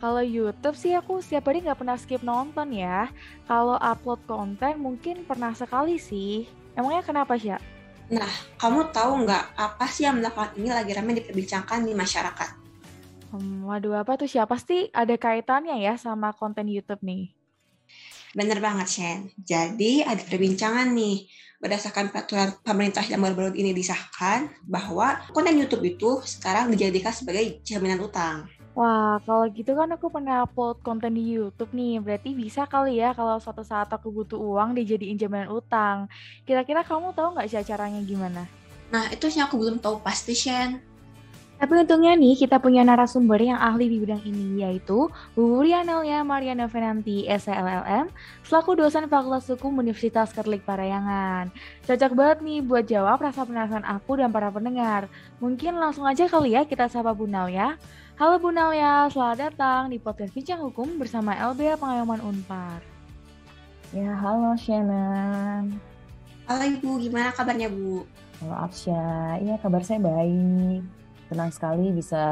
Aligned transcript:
Kalau 0.01 0.25
YouTube 0.25 0.73
sih 0.73 0.97
aku 0.97 1.21
setiap 1.21 1.53
hari 1.53 1.61
nggak 1.61 1.77
pernah 1.77 1.93
skip 1.93 2.25
nonton 2.25 2.73
ya. 2.73 3.07
Kalau 3.45 3.77
upload 3.77 4.19
konten 4.25 4.81
mungkin 4.81 5.21
pernah 5.29 5.53
sekali 5.53 6.01
sih. 6.01 6.49
Emangnya 6.73 7.05
kenapa 7.05 7.37
sih? 7.37 7.53
Nah, 8.11 8.33
kamu 8.57 8.89
tahu 8.91 9.23
nggak 9.23 9.55
apa 9.55 9.85
sih 9.87 10.09
yang 10.09 10.19
melakukan 10.19 10.57
ini 10.57 10.73
lagi 10.73 10.91
ramai 10.91 11.21
diperbincangkan 11.21 11.85
di 11.85 11.93
masyarakat? 11.93 12.49
Hmm, 13.31 13.63
waduh, 13.63 14.03
apa 14.03 14.19
tuh 14.19 14.27
siapa 14.27 14.51
Pasti 14.51 14.91
ada 14.91 15.15
kaitannya 15.15 15.79
ya 15.79 15.95
sama 15.95 16.35
konten 16.35 16.67
YouTube 16.67 16.99
nih. 16.99 17.31
Bener 18.35 18.59
banget, 18.59 18.87
Shen. 18.91 19.19
Jadi 19.39 20.03
ada 20.03 20.19
perbincangan 20.19 20.91
nih 20.91 21.27
berdasarkan 21.61 22.09
peraturan 22.09 22.57
pemerintah 22.65 23.05
yang 23.05 23.21
baru-baru 23.21 23.53
ini 23.53 23.71
disahkan 23.71 24.49
bahwa 24.65 25.21
konten 25.29 25.61
YouTube 25.61 25.85
itu 25.85 26.19
sekarang 26.25 26.73
dijadikan 26.73 27.13
sebagai 27.13 27.61
jaminan 27.61 28.01
utang. 28.01 28.49
Wah, 28.71 29.19
kalau 29.27 29.45
gitu 29.51 29.75
kan 29.75 29.91
aku 29.91 30.07
pernah 30.07 30.47
upload 30.47 30.79
konten 30.81 31.13
di 31.13 31.35
YouTube 31.35 31.69
nih. 31.75 31.99
Berarti 32.01 32.33
bisa 32.33 32.63
kali 32.65 33.03
ya 33.03 33.11
kalau 33.11 33.37
suatu 33.37 33.61
saat 33.61 33.91
aku 33.91 34.09
butuh 34.09 34.39
uang 34.39 34.73
dijadiin 34.73 35.19
jaminan 35.19 35.51
utang. 35.51 36.09
Kira-kira 36.47 36.81
kamu 36.81 37.11
tahu 37.13 37.35
nggak 37.35 37.47
sih 37.51 37.61
caranya 37.67 37.99
gimana? 38.01 38.47
Nah, 38.91 39.07
itu 39.11 39.27
sih 39.31 39.39
aku 39.39 39.55
belum 39.59 39.79
tahu 39.79 40.03
pasti, 40.03 40.35
Shen. 40.35 40.90
Tapi 41.61 41.77
untungnya 41.77 42.17
nih 42.17 42.41
kita 42.41 42.57
punya 42.57 42.81
narasumber 42.81 43.37
yang 43.37 43.61
ahli 43.61 43.85
di 43.85 44.01
bidang 44.01 44.25
ini 44.25 44.65
yaitu 44.65 45.13
Bu 45.37 45.61
Rianelia 45.61 46.25
Mariana 46.25 46.65
Venanti 46.65 47.29
SLLM 47.29 48.09
selaku 48.41 48.73
dosen 48.73 49.05
Fakultas 49.05 49.45
Hukum 49.45 49.77
Universitas 49.77 50.33
Katolik 50.33 50.65
Parayangan. 50.65 51.53
Cocok 51.85 52.17
banget 52.17 52.37
nih 52.41 52.65
buat 52.65 52.89
jawab 52.89 53.21
rasa 53.21 53.45
penasaran 53.45 53.85
aku 53.85 54.17
dan 54.17 54.33
para 54.33 54.49
pendengar. 54.49 55.05
Mungkin 55.37 55.77
langsung 55.77 56.09
aja 56.09 56.25
kali 56.25 56.57
ya 56.57 56.65
kita 56.65 56.89
sapa 56.89 57.13
Bu 57.13 57.29
ya. 57.29 57.77
Halo 58.17 58.41
Bu 58.41 58.49
ya, 58.73 59.05
selamat 59.13 59.53
datang 59.53 59.93
di 59.93 60.01
podcast 60.01 60.33
Bincang 60.33 60.65
Hukum 60.65 60.97
bersama 60.97 61.37
LBH 61.37 61.77
Pengayoman 61.77 62.25
Unpar. 62.25 62.81
Ya, 63.93 64.17
halo 64.17 64.57
Shannon. 64.57 65.77
Halo 66.49 66.63
Ibu, 66.73 67.05
gimana 67.05 67.29
kabarnya 67.29 67.69
Bu? 67.69 68.01
Halo 68.41 68.65
Afsya, 68.65 69.37
iya 69.45 69.61
kabar 69.61 69.85
saya 69.85 70.01
baik 70.01 71.00
senang 71.31 71.47
sekali 71.55 71.95
bisa 71.95 72.23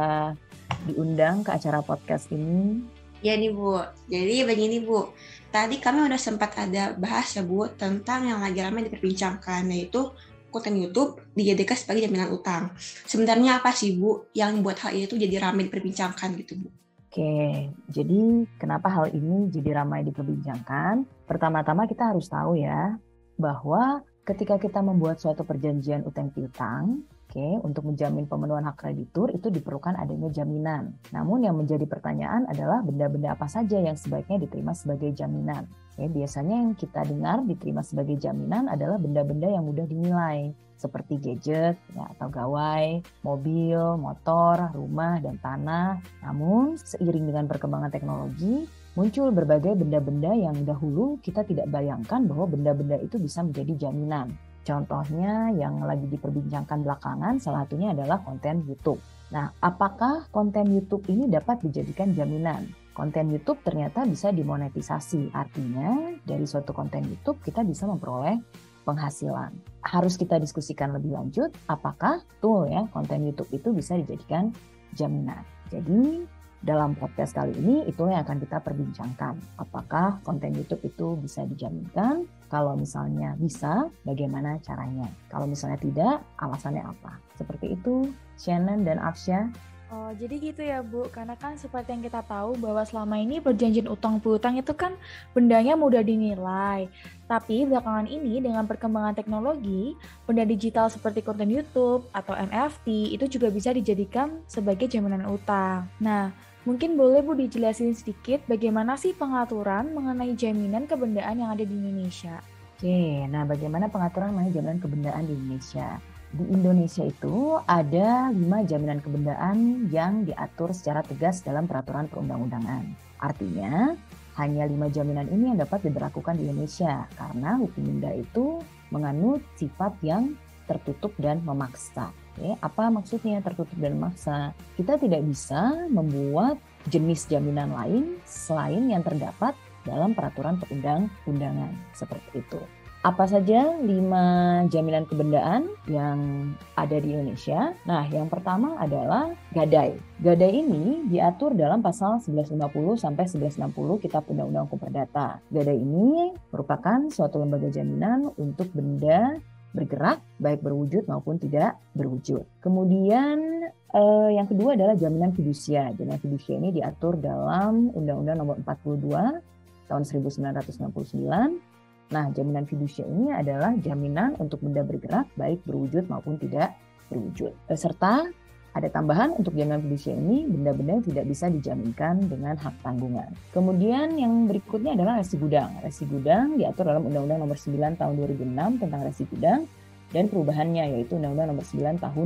diundang 0.83 1.39
ke 1.47 1.55
acara 1.55 1.79
podcast 1.79 2.27
ini. 2.35 2.83
Ya 3.23 3.39
nih 3.39 3.55
Bu, 3.55 3.79
jadi 4.11 4.43
begini 4.43 4.83
Bu, 4.83 5.15
tadi 5.55 5.79
kami 5.79 6.03
udah 6.03 6.19
sempat 6.19 6.59
ada 6.59 6.91
bahas 6.99 7.31
ya 7.31 7.47
Bu 7.47 7.71
tentang 7.79 8.27
yang 8.27 8.43
lagi 8.43 8.59
ramai 8.59 8.83
diperbincangkan 8.91 9.71
yaitu 9.71 10.11
konten 10.51 10.75
YouTube 10.75 11.23
dijadikan 11.31 11.79
sebagai 11.79 12.11
jaminan 12.11 12.35
utang. 12.35 12.75
Sebenarnya 13.07 13.63
apa 13.63 13.71
sih 13.71 13.95
Bu 13.95 14.27
yang 14.35 14.59
buat 14.59 14.83
hal 14.83 14.91
itu 14.91 15.15
jadi 15.15 15.39
ramai 15.39 15.71
diperbincangkan 15.71 16.35
gitu 16.43 16.59
Bu? 16.59 16.67
Oke, 17.09 17.71
jadi 17.89 18.19
kenapa 18.59 18.91
hal 18.91 19.15
ini 19.15 19.47
jadi 19.49 19.79
ramai 19.79 20.03
diperbincangkan? 20.05 21.07
Pertama-tama 21.25 21.87
kita 21.87 22.11
harus 22.11 22.27
tahu 22.27 22.59
ya 22.59 22.99
bahwa 23.39 24.03
ketika 24.27 24.59
kita 24.61 24.83
membuat 24.83 25.17
suatu 25.17 25.41
perjanjian 25.41 26.05
utang 26.05 26.29
piutang, 26.29 27.01
Oke, 27.29 27.61
untuk 27.61 27.85
menjamin 27.85 28.25
pemenuhan 28.25 28.65
hak 28.65 28.81
kreditur 28.81 29.29
itu 29.29 29.53
diperlukan 29.53 29.93
adanya 30.01 30.33
jaminan. 30.33 30.97
Namun 31.13 31.45
yang 31.45 31.61
menjadi 31.61 31.85
pertanyaan 31.85 32.49
adalah 32.49 32.81
benda-benda 32.81 33.37
apa 33.37 33.45
saja 33.45 33.77
yang 33.77 33.93
sebaiknya 33.93 34.41
diterima 34.41 34.73
sebagai 34.73 35.13
jaminan. 35.13 35.69
Oke, 35.93 36.09
biasanya 36.09 36.57
yang 36.57 36.73
kita 36.73 37.05
dengar 37.05 37.45
diterima 37.45 37.85
sebagai 37.85 38.17
jaminan 38.17 38.65
adalah 38.65 38.97
benda-benda 38.97 39.45
yang 39.45 39.61
mudah 39.61 39.85
dinilai, 39.85 40.57
seperti 40.73 41.21
gadget 41.21 41.77
ya, 41.93 42.09
atau 42.17 42.33
gawai, 42.33 43.05
mobil, 43.21 43.77
motor, 44.01 44.73
rumah, 44.73 45.21
dan 45.21 45.37
tanah. 45.37 46.01
Namun, 46.25 46.81
seiring 46.81 47.29
dengan 47.29 47.45
perkembangan 47.45 47.93
teknologi, 47.93 48.65
muncul 48.97 49.29
berbagai 49.29 49.77
benda-benda 49.77 50.33
yang 50.33 50.57
dahulu 50.65 51.21
kita 51.21 51.45
tidak 51.45 51.69
bayangkan 51.69 52.25
bahwa 52.25 52.49
benda-benda 52.49 52.97
itu 52.97 53.21
bisa 53.21 53.45
menjadi 53.45 53.85
jaminan. 53.85 54.33
Contohnya 54.69 55.49
yang 55.49 55.81
lagi 55.81 56.05
diperbincangkan 56.05 56.85
belakangan 56.85 57.41
salah 57.41 57.65
satunya 57.65 57.89
adalah 57.89 58.21
konten 58.21 58.61
YouTube. 58.69 59.01
Nah, 59.33 59.49
apakah 59.65 60.29
konten 60.29 60.69
YouTube 60.69 61.09
ini 61.09 61.25
dapat 61.25 61.65
dijadikan 61.65 62.13
jaminan? 62.13 62.69
Konten 62.93 63.33
YouTube 63.33 63.65
ternyata 63.65 64.05
bisa 64.05 64.29
dimonetisasi. 64.29 65.33
Artinya, 65.33 66.13
dari 66.21 66.45
suatu 66.45 66.69
konten 66.69 67.01
YouTube 67.01 67.41
kita 67.41 67.65
bisa 67.65 67.89
memperoleh 67.89 68.37
penghasilan. 68.85 69.57
Harus 69.81 70.21
kita 70.21 70.37
diskusikan 70.37 70.93
lebih 70.93 71.17
lanjut 71.17 71.49
apakah 71.65 72.21
tool 72.37 72.69
ya 72.69 72.85
konten 72.93 73.25
YouTube 73.25 73.49
itu 73.49 73.73
bisa 73.73 73.97
dijadikan 73.97 74.53
jaminan. 74.93 75.41
Jadi, 75.73 76.29
dalam 76.59 76.91
podcast 76.95 77.31
kali 77.31 77.55
ini 77.55 77.87
itu 77.87 78.03
yang 78.03 78.23
akan 78.27 78.43
kita 78.43 78.59
perbincangkan. 78.59 79.39
Apakah 79.55 80.19
konten 80.27 80.51
YouTube 80.51 80.83
itu 80.83 81.15
bisa 81.19 81.47
dijaminkan? 81.47 82.27
Kalau 82.51 82.75
misalnya 82.75 83.37
bisa, 83.39 83.87
bagaimana 84.03 84.59
caranya? 84.59 85.07
Kalau 85.31 85.47
misalnya 85.47 85.79
tidak, 85.79 86.15
alasannya 86.35 86.83
apa? 86.83 87.15
Seperti 87.39 87.79
itu, 87.79 88.11
Shannon 88.35 88.83
dan 88.83 88.99
Afsya. 88.99 89.47
Oh, 89.89 90.13
jadi 90.13 90.37
gitu 90.37 90.61
ya 90.61 90.85
Bu, 90.85 91.09
karena 91.09 91.33
kan 91.33 91.57
seperti 91.57 91.97
yang 91.97 92.05
kita 92.05 92.21
tahu 92.21 92.53
bahwa 92.61 92.85
selama 92.85 93.17
ini 93.17 93.41
perjanjian 93.41 93.89
utang 93.89 94.21
piutang 94.21 94.53
itu 94.53 94.69
kan 94.77 94.93
bendanya 95.33 95.73
mudah 95.73 96.05
dinilai. 96.05 96.85
Tapi 97.25 97.65
belakangan 97.65 98.05
ini 98.05 98.37
dengan 98.37 98.69
perkembangan 98.69 99.17
teknologi, 99.17 99.97
benda 100.29 100.45
digital 100.45 100.93
seperti 100.93 101.25
konten 101.25 101.49
YouTube 101.49 102.05
atau 102.13 102.37
NFT 102.37 103.17
itu 103.17 103.25
juga 103.25 103.49
bisa 103.49 103.73
dijadikan 103.73 104.45
sebagai 104.45 104.85
jaminan 104.85 105.25
utang. 105.25 105.89
Nah, 105.97 106.29
Mungkin 106.67 106.99
boleh 106.99 107.23
Bu 107.23 107.39
dijelasin 107.39 107.95
sedikit 107.95 108.43
bagaimana 108.43 108.99
sih 108.99 109.15
pengaturan 109.15 109.95
mengenai 109.95 110.35
jaminan 110.35 110.91
kebendaan 110.91 111.39
yang 111.39 111.55
ada 111.55 111.63
di 111.63 111.71
Indonesia? 111.71 112.43
Oke, 112.75 113.23
nah 113.31 113.47
bagaimana 113.47 113.87
pengaturan 113.87 114.35
mengenai 114.35 114.51
jaminan 114.51 114.79
kebendaan 114.83 115.23
di 115.23 115.35
Indonesia? 115.39 115.99
Di 116.29 116.43
Indonesia 116.51 117.03
itu 117.07 117.57
ada 117.63 118.27
lima 118.29 118.61
jaminan 118.67 118.99
kebendaan 118.99 119.87
yang 119.87 120.27
diatur 120.27 120.75
secara 120.75 120.99
tegas 121.01 121.41
dalam 121.41 121.63
peraturan 121.63 122.11
perundang-undangan. 122.11 122.91
Artinya, 123.23 123.95
hanya 124.39 124.63
lima 124.67 124.87
jaminan 124.87 125.27
ini 125.31 125.51
yang 125.51 125.59
dapat 125.59 125.83
diberlakukan 125.87 126.39
di 126.39 126.47
Indonesia 126.47 127.07
karena 127.19 127.59
hukum 127.59 127.83
benda 127.83 128.11
itu 128.15 128.63
menganut 128.91 129.43
sifat 129.59 129.95
yang 130.03 130.35
tertutup 130.69 131.11
dan 131.19 131.41
memaksa. 131.43 132.13
Oke, 132.39 132.55
apa 132.63 132.87
maksudnya 132.87 133.43
tertutup 133.43 133.75
dan 133.75 133.99
memaksa? 133.99 134.55
Kita 134.79 134.95
tidak 134.95 135.27
bisa 135.27 135.75
membuat 135.91 136.55
jenis 136.87 137.27
jaminan 137.27 137.75
lain 137.75 138.15
selain 138.23 138.87
yang 138.87 139.03
terdapat 139.03 139.59
dalam 139.83 140.15
peraturan 140.15 140.55
perundang-undangan 140.55 141.75
seperti 141.91 142.39
itu. 142.39 142.63
Apa 143.03 143.27
saja 143.27 143.75
lima 143.83 144.63
jaminan 144.71 145.03
kebendaan 145.03 145.67
yang 145.91 146.51
ada 146.79 146.95
di 147.03 147.11
Indonesia? 147.11 147.75
Nah, 147.83 148.07
yang 148.07 148.31
pertama 148.31 148.79
adalah 148.79 149.35
gadai. 149.51 149.99
Gadai 150.23 150.63
ini 150.63 151.11
diatur 151.11 151.59
dalam 151.59 151.83
pasal 151.83 152.23
1150 152.23 153.03
sampai 153.03 153.27
1160 153.27 153.99
Kitab 153.99 154.23
Undang-Undang 154.31 154.63
Hukum 154.71 154.79
Perdata. 154.79 155.43
Gadai 155.51 155.75
ini 155.75 156.31
merupakan 156.55 157.03
suatu 157.11 157.35
lembaga 157.39 157.67
jaminan 157.67 158.31
untuk 158.39 158.71
benda 158.71 159.35
bergerak 159.69 160.21
baik 160.41 160.65
berwujud 160.65 161.05
maupun 161.05 161.37
tidak 161.37 161.77
berwujud. 161.93 162.41
Kemudian 162.61 163.69
eh, 163.69 164.29
yang 164.33 164.49
kedua 164.49 164.73
adalah 164.73 164.97
jaminan 164.97 165.33
fidusia. 165.33 165.93
Jaminan 165.93 166.17
fidusia 166.17 166.57
ini 166.57 166.73
diatur 166.73 167.21
dalam 167.21 167.93
Undang-Undang 167.93 168.37
Nomor 168.41 168.55
42 168.65 169.89
tahun 169.89 170.03
1999. 170.05 171.69
Nah, 172.09 172.25
jaminan 172.33 172.65
fidusia 172.65 173.05
ini 173.05 173.29
adalah 173.29 173.77
jaminan 173.77 174.33
untuk 174.41 174.65
benda 174.65 174.81
bergerak 174.81 175.29
baik 175.37 175.61
berwujud 175.61 176.09
maupun 176.09 176.41
tidak 176.41 176.73
berwujud. 177.09 177.53
Serta 177.73 178.25
ada 178.69 178.85
tambahan 178.93 179.33
untuk 179.33 179.57
jaminan 179.57 179.81
fidusia 179.81 180.13
ini 180.13 180.45
benda-benda 180.45 181.01
tidak 181.01 181.25
bisa 181.25 181.49
dijaminkan 181.49 182.21
dengan 182.29 182.53
hak 182.53 182.85
tanggungan. 182.85 183.33
Kemudian 183.49 184.13
yang 184.13 184.45
berikutnya 184.45 184.93
adalah 184.93 185.17
resi 185.17 185.41
gudang. 185.41 185.81
Resi 185.81 186.05
gudang 186.05 186.53
diatur 186.53 186.85
dalam 186.85 187.09
Undang-Undang 187.09 187.39
Nomor 187.41 187.57
9 187.57 187.97
Tahun 187.97 188.13
2006 188.13 188.81
tentang 188.85 189.01
resi 189.01 189.23
gudang 189.25 189.65
dan 190.13 190.23
perubahannya 190.29 190.83
yaitu 190.97 191.17
Undang-Undang 191.17 191.49
Nomor 191.57 191.65
9 191.65 191.97
Tahun 191.97 192.25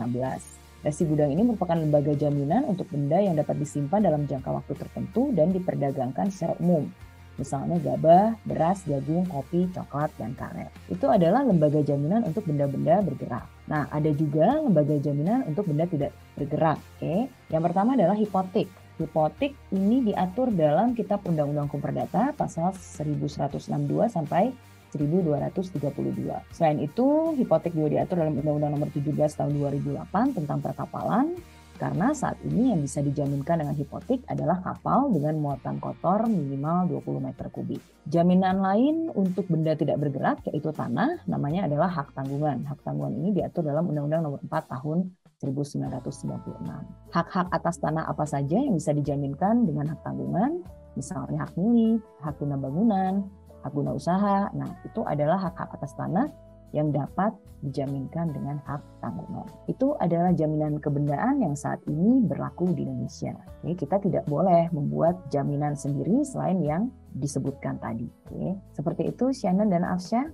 2016. 0.00 0.64
Resi 0.84 1.02
gudang 1.08 1.32
ini 1.32 1.42
merupakan 1.44 1.76
lembaga 1.76 2.12
jaminan 2.12 2.68
untuk 2.68 2.88
benda 2.92 3.16
yang 3.16 3.36
dapat 3.36 3.56
disimpan 3.56 4.04
dalam 4.04 4.28
jangka 4.28 4.52
waktu 4.52 4.72
tertentu 4.76 5.32
dan 5.32 5.48
diperdagangkan 5.52 6.28
secara 6.28 6.56
umum. 6.60 6.88
Misalnya 7.34 7.80
gabah, 7.82 8.36
beras, 8.46 8.86
jagung, 8.86 9.26
kopi, 9.26 9.66
coklat, 9.74 10.12
dan 10.20 10.36
karet. 10.38 10.70
Itu 10.86 11.10
adalah 11.10 11.42
lembaga 11.42 11.82
jaminan 11.82 12.22
untuk 12.28 12.46
benda-benda 12.46 13.02
bergerak. 13.02 13.53
Nah, 13.64 13.88
ada 13.88 14.10
juga 14.12 14.60
lembaga 14.60 14.96
jaminan 15.00 15.48
untuk 15.48 15.68
benda 15.68 15.88
tidak 15.88 16.12
bergerak. 16.36 16.78
Oke, 16.98 17.32
yang 17.48 17.62
pertama 17.64 17.96
adalah 17.96 18.16
hipotek. 18.16 18.68
Hipotek 19.00 19.56
ini 19.74 20.12
diatur 20.12 20.54
dalam 20.54 20.94
Kitab 20.94 21.24
Undang-Undang 21.26 21.66
Hukum 21.66 21.82
Perdata 21.82 22.30
pasal 22.36 22.76
1162 22.76 23.66
sampai 24.06 24.54
1232. 24.94 26.54
Selain 26.54 26.78
itu, 26.78 27.34
hipotek 27.34 27.74
juga 27.74 27.98
diatur 27.98 28.22
dalam 28.22 28.38
Undang-Undang 28.38 28.72
Nomor 28.78 28.88
17 28.94 29.10
Tahun 29.34 29.50
2008 29.50 30.38
tentang 30.38 30.58
perkapalan 30.62 31.34
karena 31.74 32.14
saat 32.14 32.38
ini 32.46 32.70
yang 32.70 32.80
bisa 32.80 33.02
dijaminkan 33.02 33.58
dengan 33.58 33.74
hipotek 33.74 34.22
adalah 34.30 34.62
kapal 34.62 35.10
dengan 35.10 35.34
muatan 35.42 35.82
kotor 35.82 36.30
minimal 36.30 36.86
20 37.02 37.26
meter 37.26 37.46
kubik. 37.50 37.82
Jaminan 38.06 38.62
lain 38.62 39.10
untuk 39.10 39.50
benda 39.50 39.74
tidak 39.74 39.98
bergerak 39.98 40.38
yaitu 40.50 40.70
tanah 40.70 41.18
namanya 41.26 41.66
adalah 41.66 41.90
hak 41.90 42.14
tanggungan. 42.14 42.62
Hak 42.70 42.78
tanggungan 42.86 43.18
ini 43.18 43.42
diatur 43.42 43.66
dalam 43.66 43.90
Undang-Undang 43.90 44.22
Nomor 44.22 44.40
4 44.46 44.70
Tahun 44.70 44.98
1996. 45.42 47.12
Hak-hak 47.12 47.46
atas 47.50 47.76
tanah 47.82 48.06
apa 48.06 48.24
saja 48.24 48.56
yang 48.56 48.78
bisa 48.78 48.94
dijaminkan 48.94 49.66
dengan 49.66 49.90
hak 49.90 50.00
tanggungan? 50.06 50.62
Misalnya 50.94 51.42
hak 51.42 51.58
milik, 51.58 52.00
hak 52.22 52.38
guna 52.38 52.54
bangunan, 52.54 53.26
hak 53.66 53.72
guna 53.74 53.90
usaha. 53.98 54.46
Nah, 54.54 54.70
itu 54.86 55.02
adalah 55.02 55.50
hak-hak 55.50 55.74
atas 55.74 55.92
tanah 55.98 56.30
yang 56.74 56.90
dapat 56.90 57.30
dijaminkan 57.64 58.28
dengan 58.34 58.60
hak 58.68 58.82
tanggungan. 59.00 59.48
Itu 59.64 59.96
adalah 59.96 60.36
jaminan 60.36 60.76
kebendaan 60.82 61.40
yang 61.40 61.56
saat 61.56 61.80
ini 61.88 62.20
berlaku 62.20 62.76
di 62.76 62.84
Indonesia. 62.84 63.32
Oke, 63.64 63.72
kita 63.80 63.96
tidak 64.04 64.28
boleh 64.28 64.68
membuat 64.74 65.16
jaminan 65.32 65.72
sendiri 65.72 66.20
selain 66.28 66.60
yang 66.60 66.92
disebutkan 67.16 67.80
tadi. 67.80 68.04
Oke, 68.28 68.60
seperti 68.76 69.08
itu 69.08 69.32
Shannon 69.32 69.72
dan 69.72 69.86
Afsha. 69.88 70.28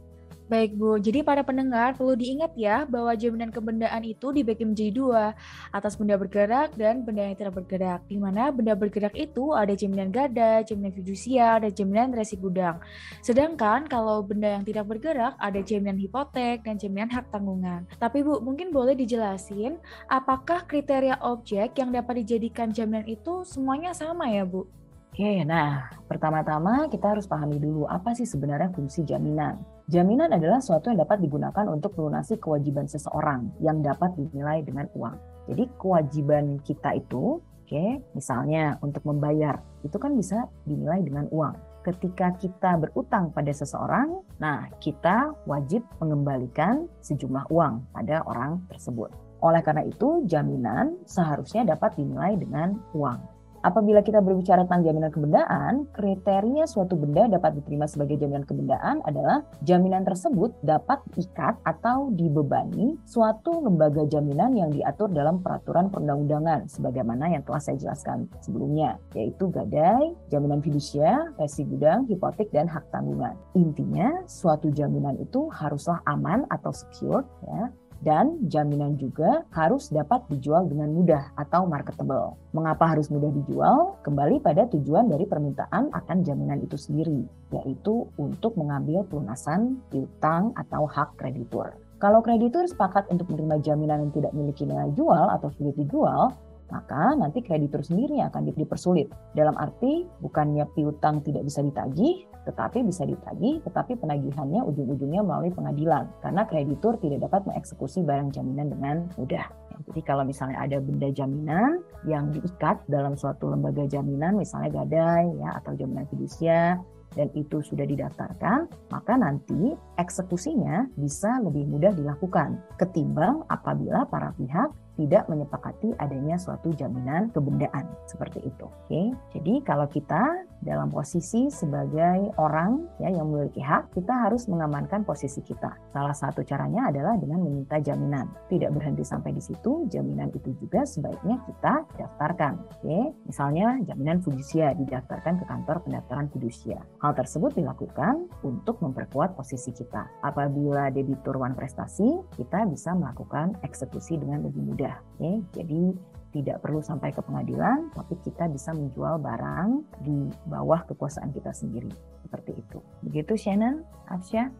Baik 0.51 0.75
Bu, 0.75 0.99
jadi 0.99 1.23
para 1.23 1.47
pendengar 1.47 1.95
perlu 1.95 2.19
diingat 2.19 2.59
ya 2.59 2.83
bahwa 2.83 3.15
jaminan 3.15 3.55
kebendaan 3.55 4.03
itu 4.03 4.35
dibagi 4.35 4.67
menjadi 4.67 4.91
dua, 4.91 5.25
atas 5.71 5.95
benda 5.95 6.19
bergerak 6.19 6.75
dan 6.75 7.07
benda 7.07 7.23
yang 7.23 7.39
tidak 7.39 7.63
bergerak. 7.63 8.03
Di 8.11 8.19
mana 8.19 8.51
benda 8.51 8.75
bergerak 8.75 9.15
itu 9.15 9.55
ada 9.55 9.71
jaminan 9.79 10.11
gada, 10.11 10.67
jaminan 10.67 10.91
fidusia, 10.91 11.63
dan 11.63 11.71
jaminan 11.71 12.11
resi 12.11 12.35
gudang. 12.35 12.83
Sedangkan 13.23 13.87
kalau 13.87 14.27
benda 14.27 14.59
yang 14.59 14.67
tidak 14.67 14.91
bergerak 14.91 15.39
ada 15.39 15.63
jaminan 15.63 16.03
hipotek 16.03 16.67
dan 16.67 16.75
jaminan 16.75 17.15
hak 17.15 17.31
tanggungan. 17.31 17.87
Tapi 18.03 18.27
Bu, 18.27 18.43
mungkin 18.43 18.75
boleh 18.75 18.99
dijelasin 18.99 19.79
apakah 20.11 20.67
kriteria 20.67 21.23
objek 21.23 21.79
yang 21.79 21.95
dapat 21.95 22.27
dijadikan 22.27 22.75
jaminan 22.75 23.07
itu 23.07 23.47
semuanya 23.47 23.95
sama 23.95 24.27
ya 24.27 24.43
Bu? 24.43 24.67
Oke, 25.15 25.47
nah 25.47 25.95
pertama-tama 26.11 26.91
kita 26.91 27.15
harus 27.15 27.31
pahami 27.31 27.63
dulu 27.63 27.87
apa 27.87 28.19
sih 28.19 28.27
sebenarnya 28.27 28.75
fungsi 28.75 29.07
jaminan. 29.07 29.63
Jaminan 29.91 30.31
adalah 30.31 30.63
suatu 30.63 30.87
yang 30.95 31.03
dapat 31.03 31.19
digunakan 31.19 31.67
untuk 31.67 31.99
melunasi 31.99 32.39
kewajiban 32.39 32.87
seseorang 32.87 33.51
yang 33.59 33.83
dapat 33.83 34.15
dinilai 34.15 34.63
dengan 34.63 34.87
uang. 34.95 35.19
Jadi 35.51 35.67
kewajiban 35.83 36.63
kita 36.63 36.95
itu, 36.95 37.43
oke, 37.43 37.67
okay, 37.67 37.99
misalnya 38.15 38.79
untuk 38.87 39.03
membayar, 39.03 39.59
itu 39.83 39.99
kan 39.99 40.15
bisa 40.15 40.47
dinilai 40.63 41.03
dengan 41.03 41.27
uang. 41.35 41.59
Ketika 41.83 42.39
kita 42.39 42.79
berutang 42.79 43.35
pada 43.35 43.51
seseorang, 43.51 44.23
nah 44.39 44.71
kita 44.79 45.35
wajib 45.51 45.83
mengembalikan 45.99 46.87
sejumlah 47.03 47.51
uang 47.51 47.91
pada 47.91 48.23
orang 48.31 48.63
tersebut. 48.71 49.11
Oleh 49.43 49.59
karena 49.59 49.83
itu, 49.91 50.23
jaminan 50.23 51.03
seharusnya 51.03 51.67
dapat 51.67 51.99
dinilai 51.99 52.39
dengan 52.39 52.79
uang. 52.95 53.40
Apabila 53.61 54.01
kita 54.01 54.25
berbicara 54.25 54.65
tentang 54.65 54.89
jaminan 54.89 55.13
kebendaan, 55.13 55.85
kriteria 55.93 56.65
suatu 56.65 56.97
benda 56.97 57.29
dapat 57.29 57.61
diterima 57.61 57.85
sebagai 57.85 58.17
jaminan 58.17 58.49
kebendaan 58.49 59.05
adalah 59.05 59.45
jaminan 59.69 60.01
tersebut 60.01 60.57
dapat 60.65 60.97
ikat 61.21 61.61
atau 61.69 62.09
dibebani 62.17 62.97
suatu 63.05 63.61
lembaga 63.61 64.09
jaminan 64.09 64.57
yang 64.57 64.73
diatur 64.73 65.13
dalam 65.13 65.45
peraturan 65.45 65.93
perundang-undangan 65.93 66.73
sebagaimana 66.73 67.37
yang 67.37 67.45
telah 67.45 67.61
saya 67.61 67.77
jelaskan 67.77 68.33
sebelumnya, 68.41 68.97
yaitu 69.13 69.53
gadai, 69.53 70.17
jaminan 70.33 70.65
fidusia, 70.65 71.29
resi 71.37 71.69
gudang, 71.69 72.09
hipotek, 72.09 72.49
dan 72.57 72.65
hak 72.65 72.89
tanggungan. 72.89 73.37
Intinya, 73.53 74.25
suatu 74.25 74.73
jaminan 74.73 75.21
itu 75.21 75.53
haruslah 75.53 76.01
aman 76.09 76.49
atau 76.49 76.73
secure 76.73 77.29
ya, 77.45 77.69
dan 78.01 78.41
jaminan 78.49 78.97
juga 78.97 79.45
harus 79.53 79.93
dapat 79.93 80.25
dijual 80.33 80.65
dengan 80.69 80.89
mudah 80.93 81.33
atau 81.37 81.69
marketable. 81.69 82.37
Mengapa 82.57 82.97
harus 82.97 83.13
mudah 83.13 83.29
dijual? 83.29 84.01
Kembali 84.01 84.41
pada 84.41 84.65
tujuan 84.73 85.09
dari 85.13 85.29
permintaan 85.29 85.93
akan 85.93 86.19
jaminan 86.25 86.65
itu 86.65 86.81
sendiri, 86.81 87.29
yaitu 87.53 88.09
untuk 88.17 88.57
mengambil 88.57 89.05
pelunasan 89.05 89.79
piutang 89.93 90.57
atau 90.57 90.89
hak 90.89 91.21
kreditur. 91.21 91.77
Kalau 92.01 92.25
kreditur 92.25 92.65
sepakat 92.65 93.13
untuk 93.13 93.29
menerima 93.29 93.61
jaminan 93.61 94.09
yang 94.09 94.13
tidak 94.17 94.33
memiliki 94.33 94.65
nilai 94.65 94.89
jual 94.97 95.29
atau 95.37 95.53
sulit 95.53 95.77
dijual, 95.77 96.33
maka 96.71 97.15
nanti 97.19 97.43
kreditur 97.45 97.83
sendiri 97.85 98.23
akan 98.25 98.51
dipersulit. 98.51 99.11
Dalam 99.35 99.55
arti 99.59 100.07
bukannya 100.23 100.67
piutang 100.75 101.23
tidak 101.23 101.47
bisa 101.47 101.61
ditagih, 101.63 102.27
tetapi 102.49 102.83
bisa 102.87 103.05
ditagih, 103.05 103.61
tetapi 103.69 104.01
penagihannya 104.01 104.65
ujung-ujungnya 104.65 105.21
melalui 105.21 105.53
pengadilan 105.53 106.09
karena 106.25 106.43
kreditur 106.49 106.97
tidak 106.99 107.29
dapat 107.29 107.45
mengeksekusi 107.47 108.03
barang 108.03 108.33
jaminan 108.33 108.73
dengan 108.73 108.97
mudah. 109.21 109.47
Jadi 109.91 110.01
kalau 110.05 110.25
misalnya 110.29 110.61
ada 110.61 110.77
benda 110.81 111.09
jaminan 111.09 111.81
yang 112.05 112.29
diikat 112.33 112.85
dalam 112.89 113.17
suatu 113.17 113.49
lembaga 113.49 113.89
jaminan, 113.89 114.37
misalnya 114.37 114.85
gadai 114.85 115.33
ya 115.41 115.57
atau 115.57 115.73
jaminan 115.73 116.05
fidusia, 116.13 116.77
dan 117.19 117.27
itu 117.35 117.59
sudah 117.63 117.83
didaftarkan, 117.87 118.71
maka 118.95 119.19
nanti 119.19 119.75
eksekusinya 119.99 120.87
bisa 120.95 121.43
lebih 121.43 121.67
mudah 121.67 121.91
dilakukan 121.95 122.61
ketimbang 122.79 123.43
apabila 123.51 124.07
para 124.07 124.31
pihak 124.39 124.71
tidak 125.01 125.25
menyepakati 125.33 125.97
adanya 125.97 126.37
suatu 126.37 126.77
jaminan 126.77 127.33
kebendaan 127.33 127.89
seperti 128.05 128.45
itu. 128.45 128.69
Oke, 128.69 129.17
jadi 129.33 129.65
kalau 129.65 129.89
kita 129.89 130.45
dalam 130.61 130.93
posisi 130.93 131.49
sebagai 131.49 132.37
orang 132.37 132.85
ya 133.01 133.09
yang 133.09 133.33
memiliki 133.33 133.61
hak, 133.65 133.97
kita 133.97 134.29
harus 134.29 134.45
mengamankan 134.47 135.05
posisi 135.05 135.41
kita. 135.41 135.73
Salah 135.93 136.13
satu 136.13 136.45
caranya 136.45 136.93
adalah 136.93 137.17
dengan 137.17 137.41
meminta 137.45 137.81
jaminan. 137.81 138.29
Tidak 138.53 138.69
berhenti 138.69 139.05
sampai 139.05 139.33
di 139.33 139.43
situ, 139.43 139.89
jaminan 139.89 140.29
itu 140.37 140.53
juga 140.61 140.85
sebaiknya 140.85 141.41
kita 141.49 141.85
daftarkan. 141.97 142.61
Oke, 142.81 143.17
misalnya 143.25 143.81
jaminan 143.89 144.21
fidusia 144.21 144.77
didaftarkan 144.77 145.41
ke 145.41 145.45
kantor 145.49 145.81
pendaftaran 145.85 146.29
fidusia. 146.29 146.79
Hal 147.01 147.17
tersebut 147.17 147.57
dilakukan 147.57 148.29
untuk 148.45 148.79
memperkuat 148.85 149.35
posisi 149.35 149.73
kita. 149.73 150.07
Apabila 150.21 150.93
debitur 150.93 151.41
wan 151.41 151.57
prestasi, 151.57 152.21
kita 152.37 152.69
bisa 152.69 152.93
melakukan 152.93 153.57
eksekusi 153.65 154.21
dengan 154.21 154.45
lebih 154.45 154.61
mudah. 154.61 154.97
Oke, 155.17 155.41
jadi 155.57 155.93
tidak 156.31 156.63
perlu 156.63 156.79
sampai 156.79 157.11
ke 157.11 157.21
pengadilan, 157.23 157.91
tapi 157.95 158.15
kita 158.23 158.47
bisa 158.47 158.71
menjual 158.71 159.19
barang 159.19 159.83
di 160.07 160.31
bawah 160.47 160.87
kekuasaan 160.87 161.35
kita 161.35 161.51
sendiri. 161.51 161.91
Seperti 162.23 162.55
itu. 162.55 162.79
Begitu 163.03 163.35
Shannon, 163.35 163.83
Afsya? 164.07 164.51